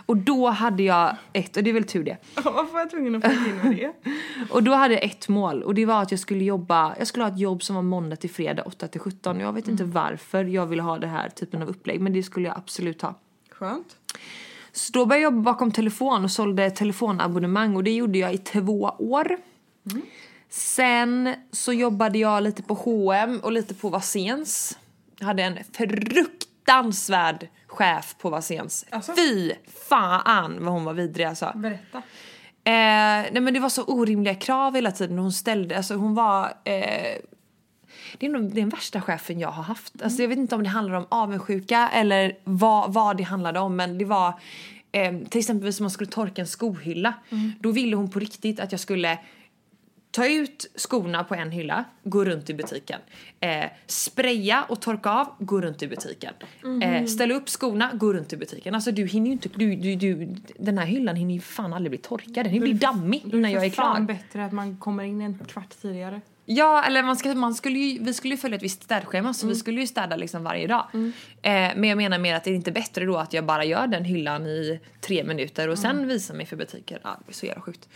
[0.07, 2.16] Och då hade jag ett, och det är väl tur det.
[2.35, 4.11] Varför var jag tvungen att få in med det?
[4.51, 7.24] Och då hade jag ett mål och det var att jag skulle jobba, jag skulle
[7.24, 9.40] ha ett jobb som var måndag till fredag 8 till 17.
[9.40, 12.48] Jag vet inte varför jag ville ha det här typen av upplägg men det skulle
[12.48, 13.14] jag absolut ha.
[13.51, 13.96] Skönt.
[14.72, 18.38] Så då började jag jobba bakom telefon och sålde telefonabonnemang och det gjorde jag i
[18.38, 19.38] två år.
[20.48, 24.78] Sen så jobbade jag lite på H&M och lite på Vasens.
[25.18, 28.87] Jag hade en fruktansvärd chef på Vasens.
[28.90, 29.14] Alltså?
[29.16, 29.52] Fy
[29.88, 31.52] fan vad hon var vidrig alltså.
[31.54, 31.98] Berätta.
[32.64, 35.76] Eh, nej men det var så orimliga krav hela tiden hon ställde.
[35.76, 36.44] Alltså hon var...
[36.64, 37.18] Eh,
[38.18, 40.02] det är nog den värsta chefen jag har haft.
[40.02, 43.76] Alltså jag vet inte om det handlar om avundsjuka eller vad, vad det handlade om
[43.76, 44.40] men det var...
[44.92, 47.14] Eh, till exempel som man skulle torka en skohylla.
[47.61, 49.18] Då ville hon på riktigt att jag skulle
[50.11, 53.01] ta ut skorna på en hylla, gå runt i butiken.
[53.40, 56.35] Eh, spraya och torka av, gå runt i butiken.
[56.83, 58.75] Eh, ställa upp skorna, gå runt i butiken.
[58.75, 61.90] Alltså du hinner ju inte, du, du, du, den här hyllan hinner ju fan aldrig
[61.90, 62.35] bli torkad.
[62.35, 64.16] Den hinner bli dammig innan jag är För fan klar.
[64.16, 66.21] bättre att man kommer in en kvart tidigare.
[66.51, 69.47] Ja, eller man, ska, man skulle ju, vi skulle ju följa ett visst städschema så
[69.47, 70.87] vi skulle ju städa liksom varje dag.
[70.94, 71.11] Eh,
[71.53, 74.05] men jag menar mer att det är inte bättre då att jag bara gör den
[74.05, 77.01] hyllan i tre minuter och sen visar mig för butiker.
[77.05, 77.88] Ja, det är så jävla sjukt.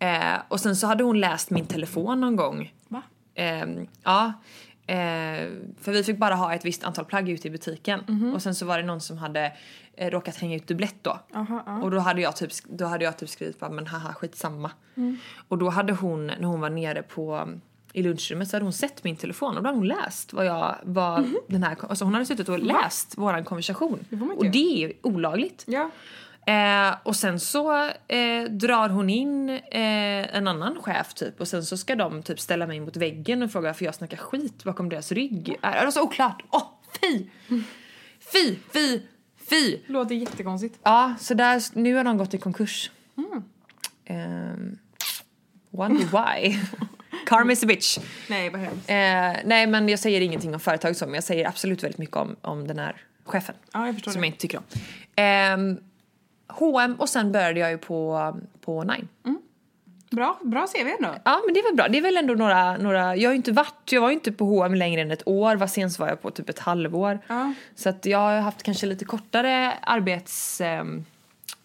[0.00, 2.74] Eh, och sen så hade hon läst min telefon någon gång.
[2.88, 3.02] Va?
[3.34, 4.32] Ehm, ja.
[4.86, 5.48] Eh,
[5.80, 8.32] för vi fick bara ha ett visst antal plagg ute i butiken.
[8.34, 9.52] Och sen så var det någon som hade
[9.96, 11.18] eh, råkat hänga ut dubblett då.
[11.34, 11.82] Aha, ja.
[11.82, 14.70] Och då hade jag typ, då hade jag typ skrivit bara men haha skitsamma.
[15.48, 17.48] Och då hade hon, när hon var nere på
[17.92, 20.76] i lunchrummet så hade hon sett min telefon och då hade hon läst vad jag,
[20.82, 24.04] vad den här, alltså hon hade suttit och läst våran konversation.
[24.10, 25.64] inte och det är ju olagligt.
[25.66, 25.90] Ja.
[26.46, 31.64] Eh, och sen så eh, drar hon in eh, en annan chef typ och sen
[31.64, 34.88] så ska de typ ställa mig mot väggen och fråga varför jag snackar skit bakom
[34.88, 35.56] deras rygg.
[35.62, 36.42] Är det är så oklart?
[36.50, 36.62] Åh,
[37.00, 37.26] fy!
[38.32, 39.00] Fy, fy,
[39.50, 39.78] fy!
[39.86, 40.78] Låter jättekonstigt.
[40.82, 42.90] Ja, så där, nu har de gått i konkurs.
[44.10, 44.78] Um,
[45.70, 46.58] wonder why.
[47.26, 47.98] Karma is a bitch.
[48.28, 48.90] Nej, vad hemskt.
[48.90, 52.16] Eh, nej, men jag säger ingenting om företaget så, men jag säger absolut väldigt mycket
[52.16, 53.54] om, om den här chefen.
[53.72, 54.26] Ja, jag förstår Som det.
[54.26, 54.64] jag inte tycker om.
[55.16, 55.78] Ehm,
[56.54, 59.08] H&M och sen började jag ju på, på Nine.
[60.10, 61.14] Bra, bra CV ändå.
[61.24, 61.88] Ja men det är väl bra.
[61.88, 64.32] Det är väl ändå några, några jag har ju inte varit, jag var ju inte
[64.32, 65.56] på H&M längre än ett år.
[65.56, 67.18] Vad sent var jag på typ ett halvår.
[67.28, 67.54] Ja.
[67.74, 70.60] Så att jag har haft kanske lite kortare arbets...
[70.60, 71.04] ehm,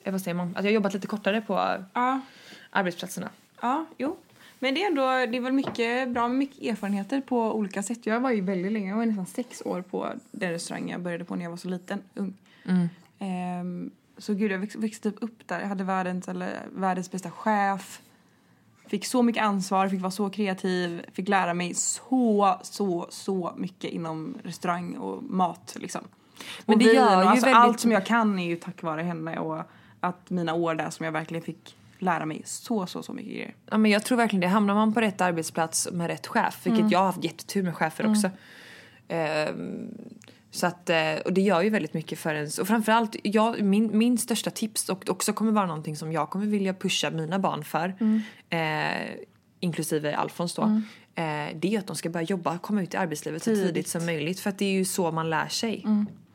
[0.04, 0.48] eh, vad säger man?
[0.50, 2.22] Att jag har jobbat lite kortare på Ja,
[2.70, 3.30] arbetsplatserna.
[3.62, 4.18] ja, jo.
[4.60, 8.06] Men det är ändå, det är väl mycket bra med mycket erfarenheter på olika sätt.
[8.06, 11.26] Jag var ju väldigt länge, jag var nästan sex år på den restaurang jag började
[11.26, 12.34] på när jag var så liten, ung.
[13.20, 15.60] Ehm, så gud, jag växt, växte typ upp där.
[15.60, 18.02] Jag hade världens, eller, världens bästa chef.
[18.88, 23.92] Fick så mycket ansvar, fick vara så kreativ, fick lära mig så, så, så mycket
[23.92, 26.02] inom restaurang och mat liksom.
[26.66, 29.02] Men Och det gör ju alltså väldigt- Allt som jag kan är ju tack vare
[29.02, 29.64] henne och
[30.00, 33.56] att mina år där som jag verkligen fick lära mig så, så, så mycket grejer.
[33.72, 34.48] Ja, men jag tror verkligen det.
[34.48, 38.10] Hamnar man på rätt arbetsplats med rätt chef, vilket jag har haft jättetur med chefer
[38.12, 38.30] också.
[39.08, 39.88] Ehm,
[40.56, 43.98] så att, eh, och det gör ju väldigt mycket för ens, och framförallt, jag, min,
[43.98, 47.64] min största tips och också kommer vara någonting som jag kommer vilja pusha mina barn
[47.64, 47.96] för,
[48.50, 48.60] eh,
[49.60, 50.62] inklusive Alfons då,
[51.16, 51.24] eh,
[51.56, 53.66] det är att de ska börja jobba, komma ut i arbetslivet så Tidigt.
[53.66, 55.82] tidigt som möjligt för att det är ju så man lär sig.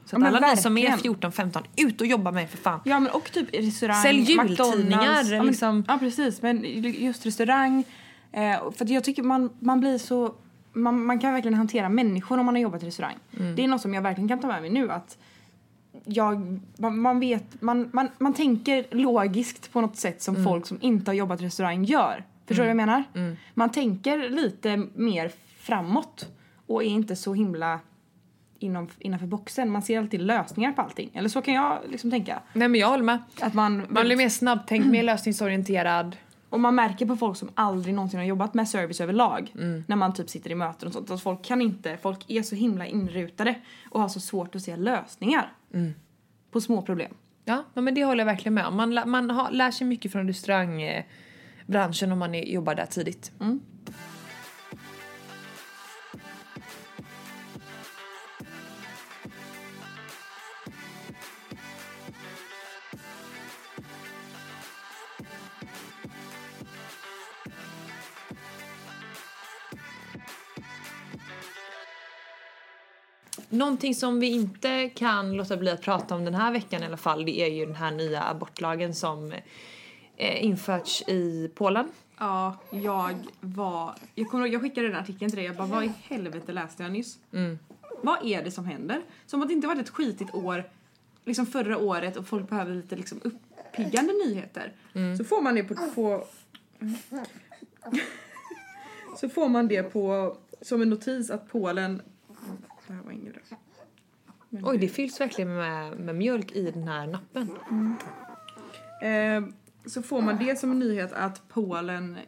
[0.04, 1.16] Så Ja, att men alla ni som är verkligen.
[1.16, 2.80] 14-15, ut och jobba med för fan.
[2.84, 5.32] Ja men och typ restaurang, Sälj jultidningar.
[5.32, 5.84] Ja, liksom.
[5.88, 7.84] ja precis, men just restaurang.
[8.32, 10.34] Eh, för jag tycker man, man blir så...
[10.72, 13.16] Man, man kan verkligen hantera människor om man har jobbat i restaurang.
[13.38, 13.56] Mm.
[13.56, 15.18] Det är något som jag verkligen kan ta med mig nu att
[16.04, 20.36] jag, man, man vet, man, man, man tänker logiskt på något sätt Mm.
[20.36, 22.24] som folk som inte har jobbat i restaurang gör.
[22.46, 23.04] Förstår du vad jag menar?
[23.14, 23.36] Mm.
[23.54, 26.28] Man tänker lite mer framåt
[26.66, 27.80] och är inte så himla
[28.58, 29.70] inom, innanför boxen.
[29.70, 31.10] Man ser alltid lösningar på allting.
[31.14, 32.40] Eller så kan jag liksom tänka.
[32.52, 33.18] Nej men jag håller med.
[33.40, 36.16] Att man, Man blir mer snabbtänkt, mer lösningsorienterad.
[36.50, 39.52] Och man märker på folk som aldrig någonsin har jobbat med service överlag
[39.86, 42.54] när man typ sitter i möten och sånt att folk kan inte, folk är så
[42.54, 43.54] himla inrutade
[43.90, 45.52] och har så svårt att se lösningar
[46.50, 47.14] på små problem.
[47.44, 48.76] Ja, men det håller jag verkligen med om.
[48.76, 53.32] Man, man har, lär sig mycket från restaurangbranschen om man är, jobbar där tidigt.
[73.50, 76.96] Någonting som vi inte kan låta bli att prata om den här veckan i alla
[76.96, 79.32] fall det är ju den här nya abortlagen som
[80.16, 81.88] eh, införts i Polen.
[82.18, 83.94] Ja, jag var...
[84.14, 85.46] Jag, kommer, jag skickade den artikeln till dig.
[85.46, 87.18] Jag bara, vad i helvete läste jag nyss?
[88.02, 89.02] Vad är det som händer?
[89.26, 90.70] Som att det inte varit ett skitigt år
[91.24, 93.34] liksom förra året och folk behöver lite liksom upp,
[93.70, 94.72] uppiggande nyheter
[95.18, 96.24] så får man det på, på
[99.20, 102.02] så får man det på som en notis att Polen
[102.90, 103.58] det här var inget bra.
[104.48, 107.50] Men Oj, det fylls verkligen med, med mjölk i den här nappen.
[109.02, 109.54] Eh,
[109.86, 112.18] så får man det som en nyhet att Polen,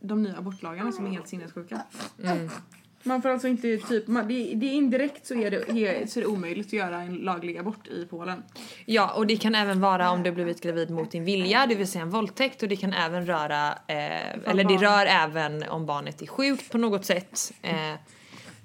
[0.00, 1.82] de nya abortlagarna som är helt sinnessjuka.
[3.02, 6.22] Man får alltså inte typ, man, det, det är indirekt så är, det, så är
[6.22, 8.42] det omöjligt att göra en laglig abort i Polen.
[8.84, 11.86] Ja, och det kan även vara om du blivit gravid mot din vilja, det vill
[11.86, 12.62] säga en våldtäkt.
[12.62, 14.78] Och det kan även röra, eh, eller det barn.
[14.78, 17.52] rör även om barnet är sjukt på något sätt.
[17.62, 17.94] Eh,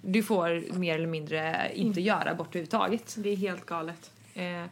[0.06, 3.16] du får mer eller mindre inte göra abort överhuvudtaget.
[3.18, 4.12] Det är helt galet.
[4.34, 4.66] Eh,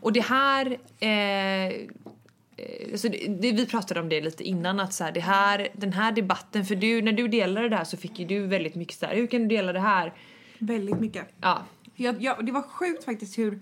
[0.00, 0.78] och det här...
[1.00, 5.20] Eh, eh, alltså det, det, vi pratade om det lite innan, att så här, det
[5.20, 8.46] här, den här debatten, för du, när du delade det här så fick ju du
[8.46, 10.12] väldigt mycket så här, hur kan du dela det här?
[10.58, 11.26] Väldigt mycket.
[11.40, 11.62] Ja,
[11.94, 13.60] Jag, jag, det var sjukt faktiskt hur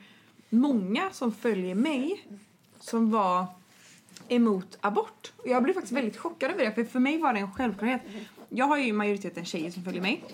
[0.48, 2.24] många som följer mig
[2.80, 3.46] som var
[4.28, 5.32] emot abort.
[5.36, 8.02] Och jag blev faktiskt väldigt chockad över det, för för mig var det en självklarhet.
[8.56, 10.24] Jag har ju majoriteten tjejer som följer mig.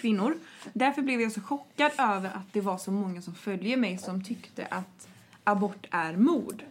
[0.00, 0.34] Kvinnor.
[0.72, 4.24] Därför blev jag så chockad över att det var så många som följer mig som
[4.24, 5.08] tyckte att
[5.44, 6.62] abort är mord.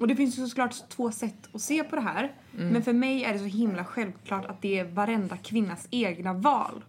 [0.00, 2.32] Och det finns ju såklart två sätt att se på det här.
[2.52, 6.84] Men för mig är det så himla självklart att det är varenda kvinnas egna val.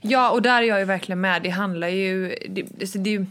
[0.00, 1.42] Ja, och där är jag ju verkligen med.
[1.42, 2.34] Det handlar ju...
[2.48, 3.26] Det, alltså det,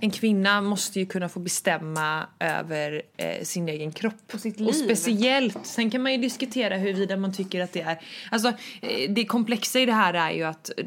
[0.00, 4.34] en kvinna måste ju kunna få bestämma över eh, sin egen kropp.
[4.34, 4.72] Och sitt Och liv.
[4.72, 8.00] speciellt, sen kan man ju diskutera huruvida man tycker att det är...
[8.30, 8.48] Alltså,
[8.80, 10.86] eh, det komplexa i det här är ju att eh,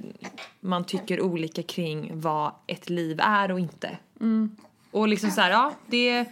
[0.60, 3.98] man tycker olika kring vad ett liv är och inte.
[4.92, 6.26] Och liksom så här, ja, det...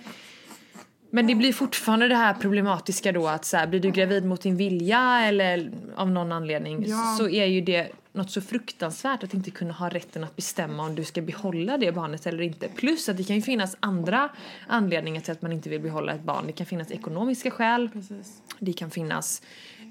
[1.12, 4.42] Men det blir fortfarande det här problematiska då att så här, blir du gravid mot
[4.42, 7.16] din vilja eller av någon anledning Ja.
[7.18, 10.96] så är ju det något så fruktansvärt att inte kunna ha rätten att bestämma om
[10.96, 12.68] du ska behålla det barnet eller inte.
[12.68, 14.30] Plus att det kan ju finnas andra
[14.68, 16.44] anledningar till att man inte vill behålla ett barn.
[16.48, 17.90] Det kan finnas ekonomiska skäl.
[17.94, 18.42] Precis.
[18.60, 19.42] Det kan finnas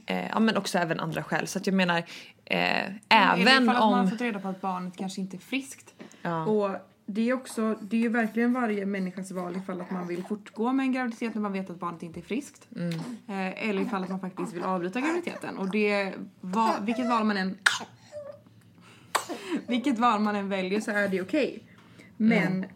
[0.07, 1.46] eh, ja, men också även andra skäl.
[1.46, 2.04] Så att jag menar eh,
[2.48, 4.11] Eller även ifall att man har om...
[4.11, 5.94] fått reda på att barnet kanske inte är friskt.
[6.22, 6.44] Ja.
[6.46, 6.70] Och
[7.10, 10.72] det är också, det är ju verkligen varje människas val ifall att man vill fortgå
[10.72, 12.68] med en graviditet när man vet att barnet inte är friskt.
[12.76, 12.94] Mm.
[13.28, 15.58] Eh, eller ifall att man faktiskt vill avbryta graviditeten.
[15.58, 17.58] Och det, va, vilket val man än
[19.66, 21.62] vilket val man än väljer så är det okej.
[22.16, 22.70] Men, Mm.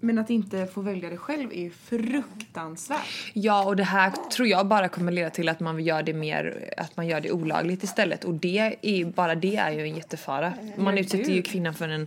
[0.00, 3.30] men att inte få välja det själv är ju fruktansvärt.
[3.32, 6.68] Ja, och det här tror jag bara kommer leda till att man gör det mer,
[6.76, 8.24] att man gör det olagligt istället.
[8.24, 10.52] Och det är bara det är ju en jättefara.
[10.76, 12.06] Man utsätter ju kvinnan för en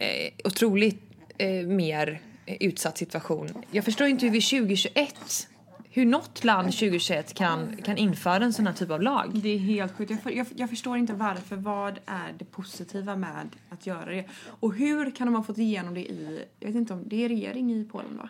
[0.00, 1.02] eh, otroligt
[1.38, 3.48] eh, mer eh, utsatt situation.
[3.70, 5.48] Jag förstår inte hur vi 2021,
[5.90, 9.30] hur något land 2021 kan, kan införa en sån här typ av lag.
[9.34, 10.10] Det är helt sjukt.
[10.10, 11.56] Jag, för, jag, jag förstår inte varför.
[11.56, 14.24] Vad är det positiva med att göra det?
[14.60, 16.44] Och hur kan de ha fått igenom det i...
[16.60, 18.28] Jag vet inte om det är regering i Polen va?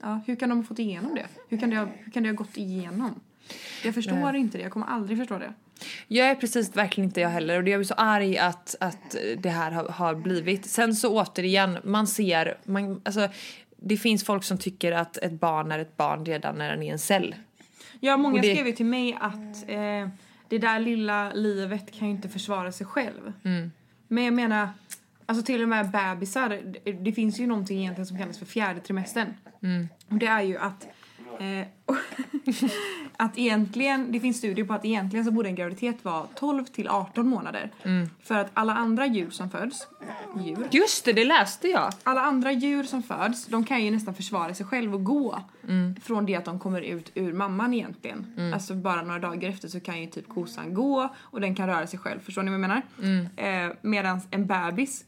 [0.00, 1.26] Ja, hur kan de ha fått igenom det?
[1.48, 3.20] Hur kan det ha, hur kan det ha gått igenom?
[3.84, 4.62] Jag förstår inte det.
[4.62, 5.54] Jag kommer aldrig förstå det.
[6.08, 9.16] Jag är precis verkligen inte jag heller och det är jag så arg att, att
[9.38, 10.66] det här har, har blivit.
[10.66, 13.28] Sen så återigen, man ser, man, alltså,
[13.76, 16.92] det finns folk som tycker att ett barn är ett barn redan när den är
[16.92, 17.34] en cell.
[18.00, 20.08] Ja, många Och det- skrev ju till mig att eh,
[20.48, 23.32] det där lilla livet kan ju inte försvara sig själv.
[24.08, 24.68] Men jag menar,
[25.26, 28.80] alltså till och med bebisar, det, det finns ju någonting egentligen som kallas för fjärde
[28.80, 29.34] trimestern.
[30.08, 30.86] Och det är ju att
[31.40, 31.66] eh,
[33.16, 36.88] att egentligen, det finns studier på att egentligen så borde en graviditet vara 12 till
[36.88, 37.70] 18 månader.
[38.22, 39.86] För att alla andra djur som föds,
[40.44, 41.92] djur, Just det, det läste jag.
[42.02, 45.42] alla andra djur som föds, de kan ju nästan försvara sig själv och gå.
[46.02, 48.50] Från det att de kommer ut ur mamman egentligen.
[48.54, 51.86] Alltså bara några dagar efter så kan ju typ kossan gå och den kan röra
[51.86, 52.20] sig själv.
[52.20, 52.82] Förstår ni vad jag menar?
[53.66, 55.04] Eh, Medan en bebis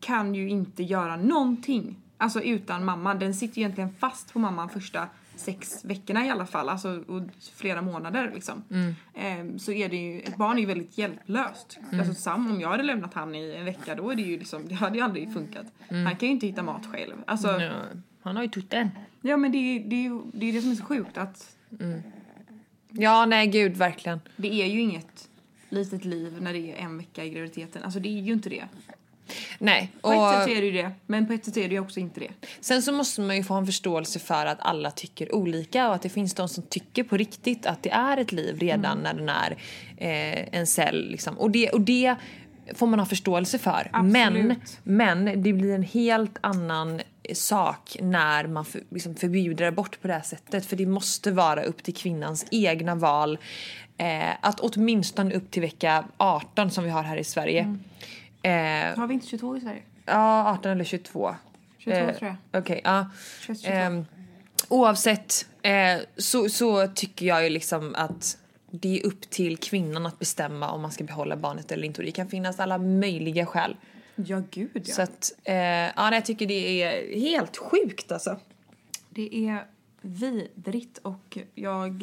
[0.00, 1.96] kan ju inte göra någonting.
[2.18, 3.18] Alltså utan mamman.
[3.18, 5.06] Den sitter ju egentligen fast på mamman första
[5.38, 6.68] sex veckorna i alla fall.
[6.68, 7.22] Alltså och
[7.54, 8.62] flera månader liksom.
[9.14, 11.78] Eh, så är det ju, ett barn är ju väldigt hjälplöst.
[11.92, 14.68] Alltså Sam, om jag hade lämnat han i en vecka då är det ju liksom,
[14.68, 15.66] det hade ju aldrig funkat.
[15.88, 17.14] Han kan ju inte hitta mat själv.
[17.26, 17.72] Alltså, Ja,
[18.22, 18.88] han har ju tutten.
[19.20, 21.56] ja men det, är- det, det är det som är så sjukt att
[22.90, 24.20] Ja, nej gud, verkligen.
[24.36, 25.28] det är ju inget
[25.68, 27.82] litet liv när det är en vecka i graviditeten.
[27.82, 28.64] Alltså det är ju inte det.
[29.58, 29.92] Nej.
[30.00, 31.80] På ett sätt Och är det ju det, men på ett sätt är det ju
[31.80, 32.30] också inte det.
[32.60, 36.02] sen så måste man ju få en förståelse för att alla tycker olika och att
[36.02, 39.28] det finns de som tycker på riktigt att det är ett liv redan när den
[39.28, 39.56] är
[39.96, 41.10] eh, en cell.
[41.10, 41.38] Liksom.
[41.38, 42.16] Och, det, och det
[42.74, 43.90] får man ha förståelse för.
[44.02, 44.78] Men, Absolut.
[44.82, 47.00] men det blir en helt annan
[47.34, 50.66] sak när man för, liksom förbjuder abort på det här sättet.
[50.66, 53.38] För det måste vara upp till kvinnans egna val.
[53.96, 57.60] Eh, att åtminstone upp till vecka 18 som vi har här i Sverige.
[57.60, 57.74] Eh,
[58.96, 59.82] Har vi inte 22 i Sverige?
[60.04, 61.34] Ja, 18 eller 22.
[61.78, 62.62] 22 Eh, tror jag.
[62.62, 63.10] Okej, ja.
[63.40, 63.74] 21, 22.
[63.74, 64.06] Ehm,
[64.68, 68.38] oavsett eh, så, så tycker jag ju liksom att
[68.70, 72.00] det är upp till kvinnan att bestämma om man ska behålla barnet eller inte.
[72.00, 73.76] Och det kan finnas alla möjliga skäl.
[74.16, 74.94] Ja, gud ja.
[74.94, 78.36] Så att, eh, ja, jag tycker det är helt sjukt alltså.
[79.10, 79.66] Det är
[80.00, 82.02] vidrigt och jag...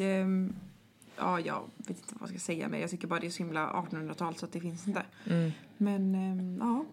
[1.18, 3.38] Ja, jag vet inte vad jag ska säga men jag tycker bara det är så
[3.38, 5.02] himla 1800-tal så att det finns inte.
[5.76, 6.84] Men ehm, ja.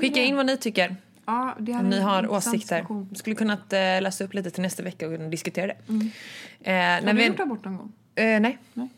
[0.00, 0.96] Skicka in vad ni tycker.
[1.26, 2.76] Ja, Om ni har åsikter.
[2.76, 3.14] diskussion.
[3.14, 5.74] Skulle kunnat eh, läsa upp lite till nästa vecka och diskutera det.
[6.70, 7.92] Eh, Har du vi, gjort abort någon gång?
[8.14, 8.58] eh, nej.
[8.74, 8.88] Nej.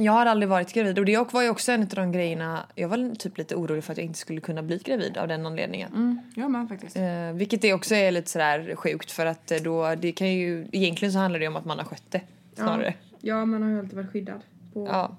[0.00, 2.66] Jag har aldrig varit gravid och det var ju också en av de grejerna.
[2.74, 5.46] Jag var typ lite orolig för att jag inte skulle kunna bli gravid av den
[5.46, 5.92] anledningen.
[5.94, 6.96] Mm, jag med faktiskt.
[6.96, 10.66] Eh, vilket det också är lite sådär sjukt för att eh, då det kan ju
[10.72, 12.20] egentligen så handlar det om att man har skött det
[12.54, 12.94] snarare.
[13.07, 14.40] Ja, man har ju alltid varit skyddad
[14.74, 15.16] på Ja.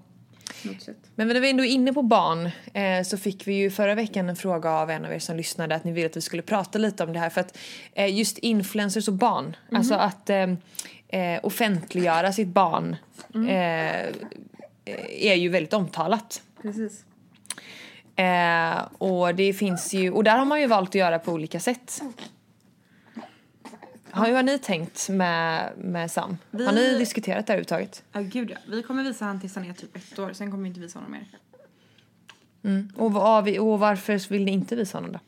[0.64, 0.98] något sätt.
[1.16, 4.30] Men när vi ändå är inne på barn eh, så fick vi ju förra veckan
[4.30, 6.80] en fråga av en av er som lyssnade att ni ville att vi skulle prata
[6.80, 7.58] lite om det här för att
[7.94, 10.48] eh, just influencers och barn, alltså att eh,
[11.08, 12.96] eh, offentliggöra sitt barn
[13.34, 14.08] eh,
[15.10, 16.42] är ju väldigt omtalat.
[16.62, 17.06] Precis.
[18.16, 21.60] Eh, och det finns ju, och där har man ju valt att göra på olika
[21.60, 22.02] sätt.
[24.12, 26.38] Har, hur har ni tänkt med, med Sam?
[26.52, 28.04] Har ni Vi- diskuterat det här överhuvudtaget?
[28.12, 28.58] Ja, gud ja.
[28.68, 30.34] Vi kommer visa han tills han är typ ett år.
[30.34, 31.28] Sen kommer vi inte visa honom mer.
[32.96, 35.20] Och, vad, och varför vill ni inte visa honom då?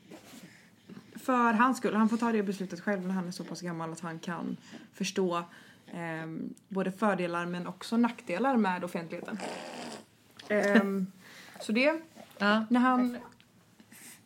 [1.19, 1.95] För hans skull.
[1.95, 4.57] Han får ta det beslutet själv när han är så pass gammal att han kan
[4.93, 5.43] förstå
[5.93, 9.37] ehm, både fördelar men också nackdelar med offentligheten.
[10.47, 11.07] Ehm,
[11.59, 12.01] så det,
[12.37, 12.65] Ja.
[12.69, 13.17] när han...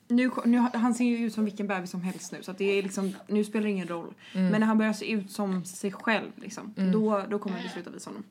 [0.08, 2.84] Nu, nu, han ser ju ut som vilken bebis som helst nu så det är
[2.84, 4.14] liksom, nu spelar det ingen roll.
[4.34, 7.90] Men när han börjar se ut som sig själv liksom, då, då kommer vi sluta
[7.90, 8.24] visa honom.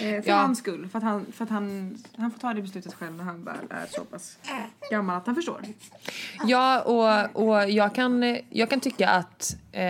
[0.00, 0.36] Eh, för Ja.
[0.36, 3.24] hans skull, för att, han, för att han, han får ta det beslutet själv när
[3.24, 4.38] han väl är så pass
[4.90, 5.60] gammal att han förstår.
[6.46, 9.80] Ja, och, och jag, kan, jag kan tycka att eh,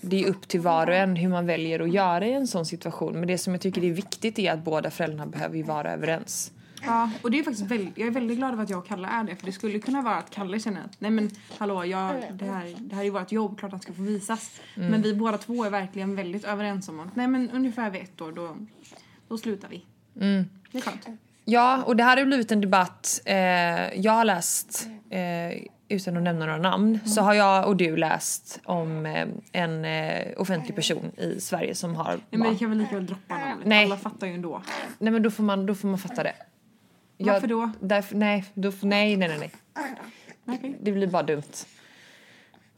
[0.00, 2.66] det är upp till var och en hur man väljer att göra i en sån
[2.66, 3.12] situation.
[3.18, 6.52] Men det som jag tycker är viktigt är att båda föräldrarna behöver ju vara överens.
[6.82, 9.08] Ja, och det är faktiskt väldigt, jag är väldigt glad över att jag och Kalle
[9.08, 9.36] är det.
[9.36, 12.74] För det skulle kunna vara att Kalle känner att nej men hallå, jag, det, här,
[12.78, 14.60] det här är ju vårt jobb, klart att han ska få visas.
[14.74, 18.20] Men vi båda två är verkligen väldigt överens om att nej men ungefär vid ett
[18.20, 18.56] år då,
[19.28, 19.84] då slutar vi.
[20.72, 21.06] Det är skönt.
[21.44, 23.20] Ja, och det här har blivit en debatt.
[23.24, 23.36] Eh,
[24.00, 28.60] jag har läst, eh, utan att nämna några namn, så har jag och du läst
[28.64, 32.78] om eh, en eh, offentlig person i Sverige som har Nej, men vi kan väl
[32.78, 33.66] lika väl droppa namnet.
[33.66, 33.84] Nej.
[33.84, 34.62] Alla fattar ju ändå.
[34.98, 36.34] Nej men då får man, då får man fatta det.
[37.18, 37.70] Jag- Varför då?
[37.80, 39.50] Därför, nej, då, nej, nej, nej, nej.
[40.56, 40.76] Okej.
[40.80, 41.42] Det blir bara dumt.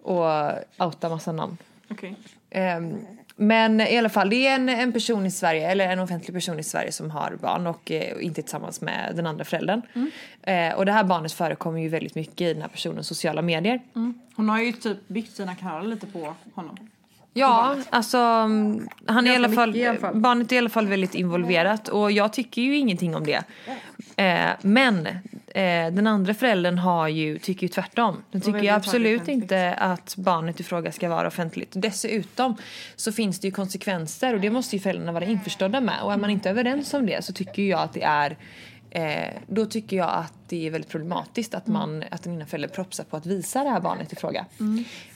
[0.02, 0.26] Och
[0.86, 1.56] outa massa namn.
[1.90, 2.16] Okej.
[2.50, 2.98] Ehm,
[3.36, 6.58] men i alla fall, det är en, en person i Sverige, eller en offentlig person
[6.58, 9.82] i Sverige som har barn och eh, inte tillsammans med den andra föräldern.
[10.42, 13.80] Eh, och det här barnet förekommer ju väldigt mycket i den här personens sociala medier.
[13.96, 14.20] Mm.
[14.36, 16.76] Hon har ju typ byggt sina kanaler lite på honom.
[17.32, 20.16] Ja, alltså mm, han är i alla, fall, mycket i alla fall.
[20.16, 23.42] barnet är i alla fall väldigt involverat och jag tycker ju ingenting om det.
[24.16, 28.16] Eh, men eh, den andra föräldern har ju, tycker ju tvärtom.
[28.30, 31.72] Den tycker ju absolut inte att barnet i fråga ska vara offentligt.
[31.72, 32.56] Dessutom
[32.96, 36.02] så finns det ju konsekvenser och det måste ju föräldrarna vara införstådda med.
[36.02, 38.36] Och är man inte överens om det så tycker jag att det är
[38.92, 42.70] Eh, då tycker jag att det är väldigt problematiskt att, man, att den ena föräldern
[42.70, 44.46] propsar på att visa det här barnet i fråga.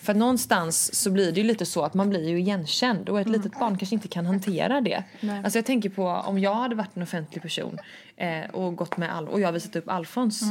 [0.03, 3.21] För att någonstans så blir det ju lite så att man blir ju igenkänd och
[3.21, 5.05] ett litet barn kanske inte kan hantera det.
[5.21, 5.41] Nej.
[5.45, 7.79] Alltså jag tänker på om jag hade varit en offentlig person
[8.17, 10.43] eh, och gått med Al- och jag har visat upp Alfons.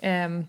[0.00, 0.46] ehm,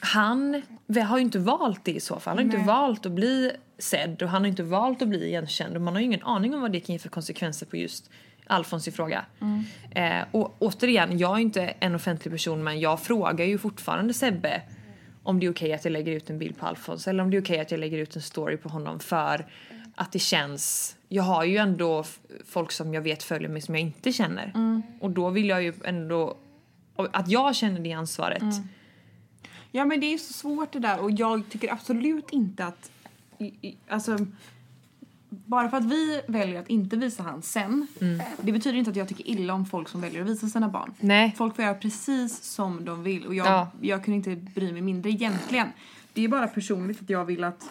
[0.00, 2.30] han vi har ju inte valt det i så fall.
[2.30, 2.66] Han har inte Nej.
[2.66, 6.00] valt att bli sedd och han har inte valt att bli igenkänd och man har
[6.00, 8.10] ju ingen aning om vad det kan ge för konsekvenser på just
[8.50, 9.24] Alfons i fråga.
[9.90, 14.62] Eh, och återigen, jag är inte en offentlig person men jag frågar ju fortfarande Sebbe
[15.22, 17.36] om det är okej att jag lägger ut en bild på Alfons eller om det
[17.36, 19.46] är okej att jag lägger ut en story på honom för
[19.94, 20.96] att det känns...
[21.08, 22.04] Jag har ju ändå
[22.46, 24.52] folk som jag vet följer mig som jag inte känner.
[25.00, 26.36] Och då vill jag ju ändå...
[26.96, 28.42] Att jag känner det ansvaret.
[29.70, 32.90] Ja men det är så svårt det där och jag tycker absolut inte att...
[33.88, 34.18] Alltså...
[35.30, 37.86] Bara för att vi väljer att inte visa han sen,
[38.42, 40.94] det betyder inte att jag tycker illa om folk som väljer att visa sina barn.
[41.00, 41.34] Nej.
[41.38, 43.70] Folk får göra precis som de vill och jag, Ja.
[43.80, 45.68] jag kunde inte bry mig mindre egentligen.
[46.12, 47.70] Det är bara personligt att jag vill att...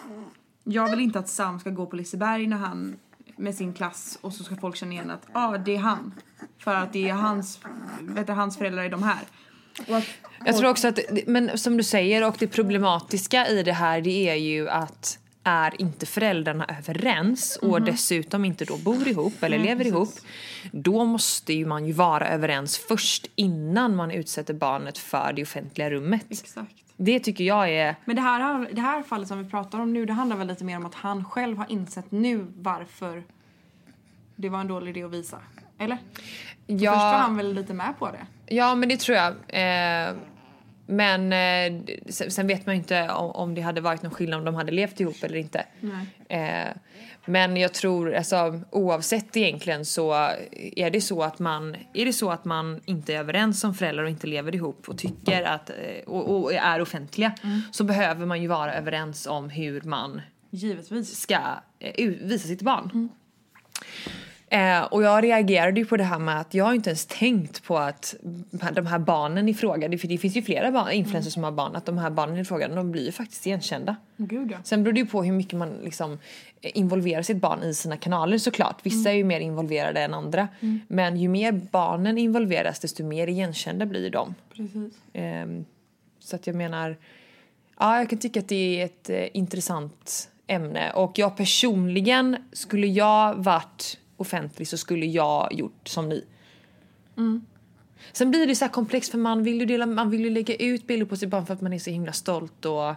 [0.64, 2.96] Jag vill inte att Sam ska gå på Liseberg när han
[3.36, 6.14] med sin klass och så ska folk känna igen att ah, det är han.
[6.58, 7.60] För att det är hans,
[8.00, 9.18] vet du, hans föräldrar är de här.
[9.88, 10.04] Att
[10.44, 14.28] Jag tror också att, men som du säger, och det problematiska i det här det
[14.28, 19.86] är ju att är inte föräldrarna överens och dessutom inte då bor ihop eller lever
[19.86, 20.14] ihop
[20.72, 25.90] då måste ju man ju vara överens först innan man utsätter barnet för det offentliga
[25.90, 26.26] rummet.
[26.30, 26.74] Exakt.
[26.96, 27.96] Det tycker jag är...
[28.04, 30.64] Men det här, det här fallet som vi pratar om nu, det handlar väl lite
[30.64, 33.22] mer om att han själv har insett nu varför
[34.36, 35.38] det var en dålig idé att visa.
[35.78, 35.98] Eller?
[36.66, 36.92] Ja.
[36.92, 38.26] Först var han väl lite med på det.
[38.54, 39.34] Ja, men det tror jag.
[39.48, 40.14] Eh,
[40.90, 44.38] men eh, sen, sen vet man ju inte om, om det hade varit någon skillnad
[44.38, 45.64] om de hade levt ihop eller inte.
[46.28, 46.68] Eh,
[47.24, 50.12] men jag tror, alltså, oavsett egentligen så
[50.76, 54.04] är det så att man, är det så att man inte är överens som föräldrar
[54.04, 55.76] och inte lever ihop och tycker att, eh,
[56.06, 57.32] och, och är offentliga
[57.70, 60.20] så behöver man ju vara överens om hur man
[60.50, 61.20] Givetvis.
[61.20, 61.38] ska
[61.78, 63.08] eh, visa sitt barn.
[64.52, 67.64] Eh, och jag reagerade ju på det här med att jag har inte ens tänkt
[67.64, 68.14] på att
[68.72, 71.52] de här barnen i fråga, det, för det finns ju flera barn, influencers som har
[71.52, 73.96] barn, att de här barnen i fråga de blir ju faktiskt igenkända.
[74.16, 74.58] Gud ja.
[74.64, 76.18] Sen beror det ju på hur mycket man liksom
[76.60, 78.80] eh, involverar sitt barn i sina kanaler såklart.
[78.82, 80.48] Vissa är ju mer involverade än andra.
[80.88, 84.34] Men ju mer barnen involveras desto mer igenkända blir de.
[84.56, 84.94] Precis.
[85.12, 85.64] Ehm,
[86.20, 86.96] så att jag menar,
[87.78, 92.86] ja jag kan tycka att det är ett eh, intressant ämne och jag personligen, skulle
[92.86, 96.24] jag varit offentlig så skulle jag gjort som ni.
[98.12, 100.54] Sen blir det så här komplext för man vill ju, dela, man vill ju lägga
[100.56, 102.88] ut bilder på sitt barn för att man är så himla stolt och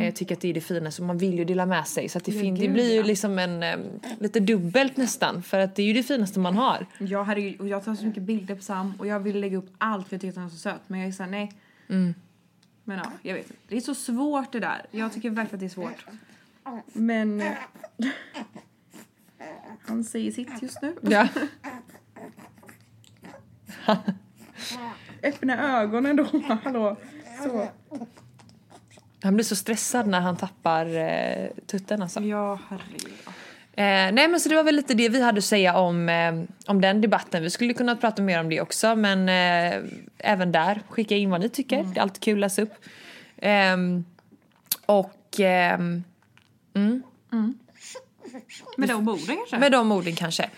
[0.00, 2.18] eh, tycker att det är det fina så man vill ju dela med sig så
[2.18, 3.02] att det, fin- det gud, blir ju ja.
[3.06, 3.78] liksom en eh,
[4.18, 6.86] lite dubbelt nästan för att det är ju det finaste man har.
[6.98, 9.70] Jag, herregud, och jag tar så mycket bilder på Sam och jag vill lägga upp
[9.78, 10.80] allt för jag tycker att han är så söt.
[10.86, 11.52] Men jag är såhär, nej.
[12.84, 13.62] Men ja, jag vet inte.
[13.68, 14.86] Det är så svårt det där.
[14.90, 16.06] Jag tycker verkligen att det är svårt.
[16.92, 17.42] Men...
[19.40, 19.46] eh,
[19.86, 20.96] Han säger sitt just nu.
[21.02, 21.28] Ja.
[25.22, 26.26] Öppna ögonen då.
[26.64, 26.96] Hallå.
[27.44, 27.68] Så.
[29.22, 32.20] Han blir så stressad när han tappar eh, tutten alltså.
[32.20, 33.12] Ja, herregud.
[33.72, 36.42] Eh, nej men så det var väl lite det vi hade att säga om, eh,
[36.66, 37.42] om den debatten.
[37.42, 39.82] Vi skulle kunna prata mer om det också men eh,
[40.18, 41.84] även där skicka in vad ni tycker.
[41.84, 42.74] Det är alltid kul att läsa upp.
[43.36, 44.04] Ehm,
[44.86, 46.04] och ehm,
[48.76, 49.58] Med de orden kanske?
[49.58, 50.50] med de orden kanske.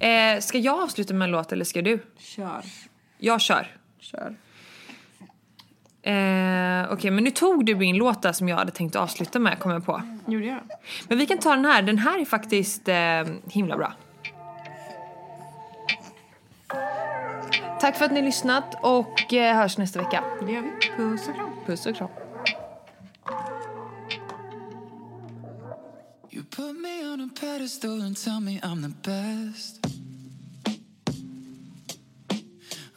[0.00, 1.98] Eh, ska jag avsluta med en låt eller ska du?
[2.18, 2.62] Kör.
[3.18, 3.76] Jag kör.
[3.98, 4.36] Kör.
[6.02, 9.58] Eh, Okej men nu tog du min låt där som jag hade tänkt avsluta med
[9.58, 10.02] kom jag på.
[10.26, 10.60] Gjorde jag?
[11.08, 11.82] Men vi kan ta den här.
[11.82, 12.96] Den här är faktiskt eh,
[13.50, 13.92] himla bra.
[17.80, 20.24] Tack för att ni har lyssnat och eh, hörs nästa vecka.
[20.46, 20.70] Det gör vi.
[20.96, 21.50] Puss och kram.
[21.66, 22.08] Puss och kram.
[27.20, 29.80] On a pedestal and tell me I'm the best.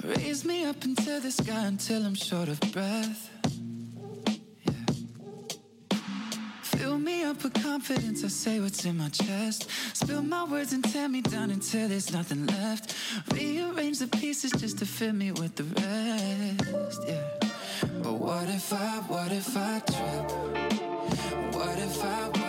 [0.04, 3.30] Raise me up into the sky until I'm short of breath.
[4.66, 6.00] Yeah.
[6.64, 9.70] Fill me up with confidence, I say what's in my chest.
[9.94, 12.96] Spill my words and tear me down until there's nothing left.
[13.32, 17.02] Rearrange the pieces just to fill me with the rest.
[17.08, 17.50] Yeah.
[18.04, 20.32] But what if I, what if I trip?
[21.56, 22.49] What if I, what if I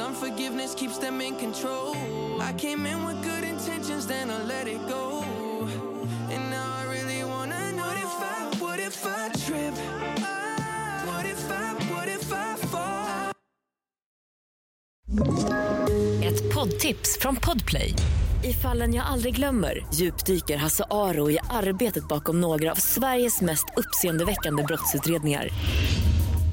[0.00, 1.94] Cause unforgiveness keeps them in control.
[2.40, 5.24] I came in with good intentions, then I let it go.
[6.30, 9.74] And now I really wanna know what if I, what if I trip?
[11.06, 13.32] What if I, what if I fall?
[16.22, 17.94] Ett poddtips från Podplay.
[18.44, 23.66] I fallen jag aldrig glömmer djupdyker Hasse Aro i arbetet bakom några av Sveriges mest
[23.76, 25.48] uppseendeväckande brottsutredningar.